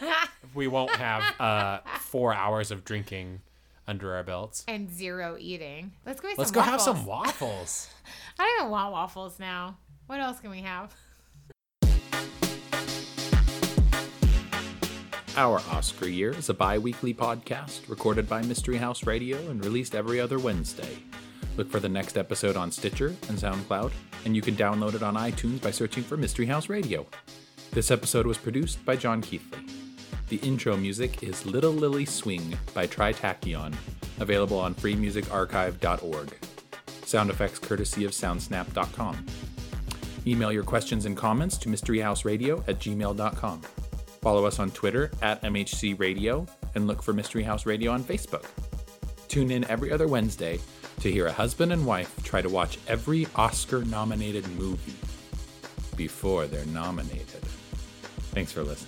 we 0.55 0.67
won't 0.67 0.91
have 0.97 1.39
uh, 1.41 1.81
four 2.01 2.33
hours 2.33 2.71
of 2.71 2.85
drinking 2.85 3.41
under 3.87 4.15
our 4.17 4.23
belts. 4.25 4.65
and 4.67 4.91
zero 4.91 5.37
eating. 5.39 5.93
Let's 6.05 6.21
go. 6.21 6.29
Get 6.29 6.39
Let's 6.39 6.51
some 6.51 6.55
go 6.55 6.61
have 6.63 6.81
some 6.81 7.05
waffles. 7.07 7.89
I 8.39 8.43
don't 8.45 8.61
even 8.63 8.71
want 8.71 8.93
waffles 8.93 9.39
now. 9.39 9.77
What 10.07 10.19
else 10.21 10.41
can 10.41 10.51
we 10.51 10.61
have? 10.63 10.95
Our 15.37 15.61
Oscar 15.71 16.09
Year 16.09 16.31
is 16.31 16.49
a 16.49 16.55
bi 16.55 16.79
weekly 16.79 17.13
podcast 17.13 17.89
recorded 17.91 18.27
by 18.29 18.41
Mystery 18.43 18.79
House 18.79 19.05
Radio 19.07 19.37
and 19.51 19.63
released 19.63 19.95
every 19.95 20.19
other 20.19 20.39
Wednesday. 20.39 20.97
Look 21.57 21.71
for 21.71 21.81
the 21.81 21.89
next 21.89 22.19
episode 22.19 22.57
on 22.57 22.71
Stitcher 22.71 23.09
and 23.29 23.39
SoundCloud, 23.39 23.93
and 24.25 24.37
you 24.37 24.43
can 24.43 24.57
download 24.57 24.95
it 24.95 25.03
on 25.03 25.15
iTunes 25.15 25.63
by 25.63 25.71
searching 25.71 26.03
for 26.03 26.17
Mystery 26.17 26.47
House 26.47 26.69
Radio. 26.69 27.07
This 27.73 27.91
episode 27.91 28.27
was 28.27 28.37
produced 28.37 28.85
by 28.85 28.97
John 28.97 29.23
Keithley. 29.23 29.65
The 30.29 30.37
intro 30.39 30.77
music 30.77 31.23
is 31.23 31.47
Little 31.47 31.73
Lily 31.73 32.05
Swing 32.05 32.59
by 32.75 32.87
Tri-Tachyon, 32.87 33.75
available 34.21 34.59
on 34.59 34.75
freemusicarchive.org. 34.75 36.37
Sound 37.05 37.31
effects 37.31 37.59
courtesy 37.59 38.05
of 38.05 38.11
soundsnap.com. 38.11 39.25
Email 40.27 40.53
your 40.53 40.65
questions 40.65 41.07
and 41.07 41.17
comments 41.17 41.57
to 41.59 41.69
mysteryhouseradio 41.69 42.69
at 42.69 42.81
gmail.com. 42.81 43.61
Follow 44.21 44.45
us 44.45 44.59
on 44.59 44.73
Twitter 44.73 45.11
at 45.23 45.41
MHC 45.43 45.99
Radio 45.99 46.45
and 46.75 46.87
look 46.87 47.03
for 47.03 47.13
Mystery 47.13 47.45
House 47.45 47.65
Radio 47.65 47.93
on 47.93 48.03
Facebook. 48.03 48.45
Tune 49.29 49.53
in 49.53 49.65
every 49.65 49.93
other 49.93 50.09
Wednesday 50.09 50.59
to 51.01 51.11
hear 51.11 51.27
a 51.27 51.33
husband 51.33 51.73
and 51.73 51.85
wife 51.87 52.15
try 52.23 52.41
to 52.41 52.49
watch 52.49 52.79
every 52.87 53.27
Oscar 53.35 53.85
nominated 53.85 54.47
movie 54.57 54.95
before 55.97 56.47
they're 56.47 56.67
nominated. 56.67 57.43
Thanks 58.33 58.53
for 58.53 58.63
listening. 58.63 58.86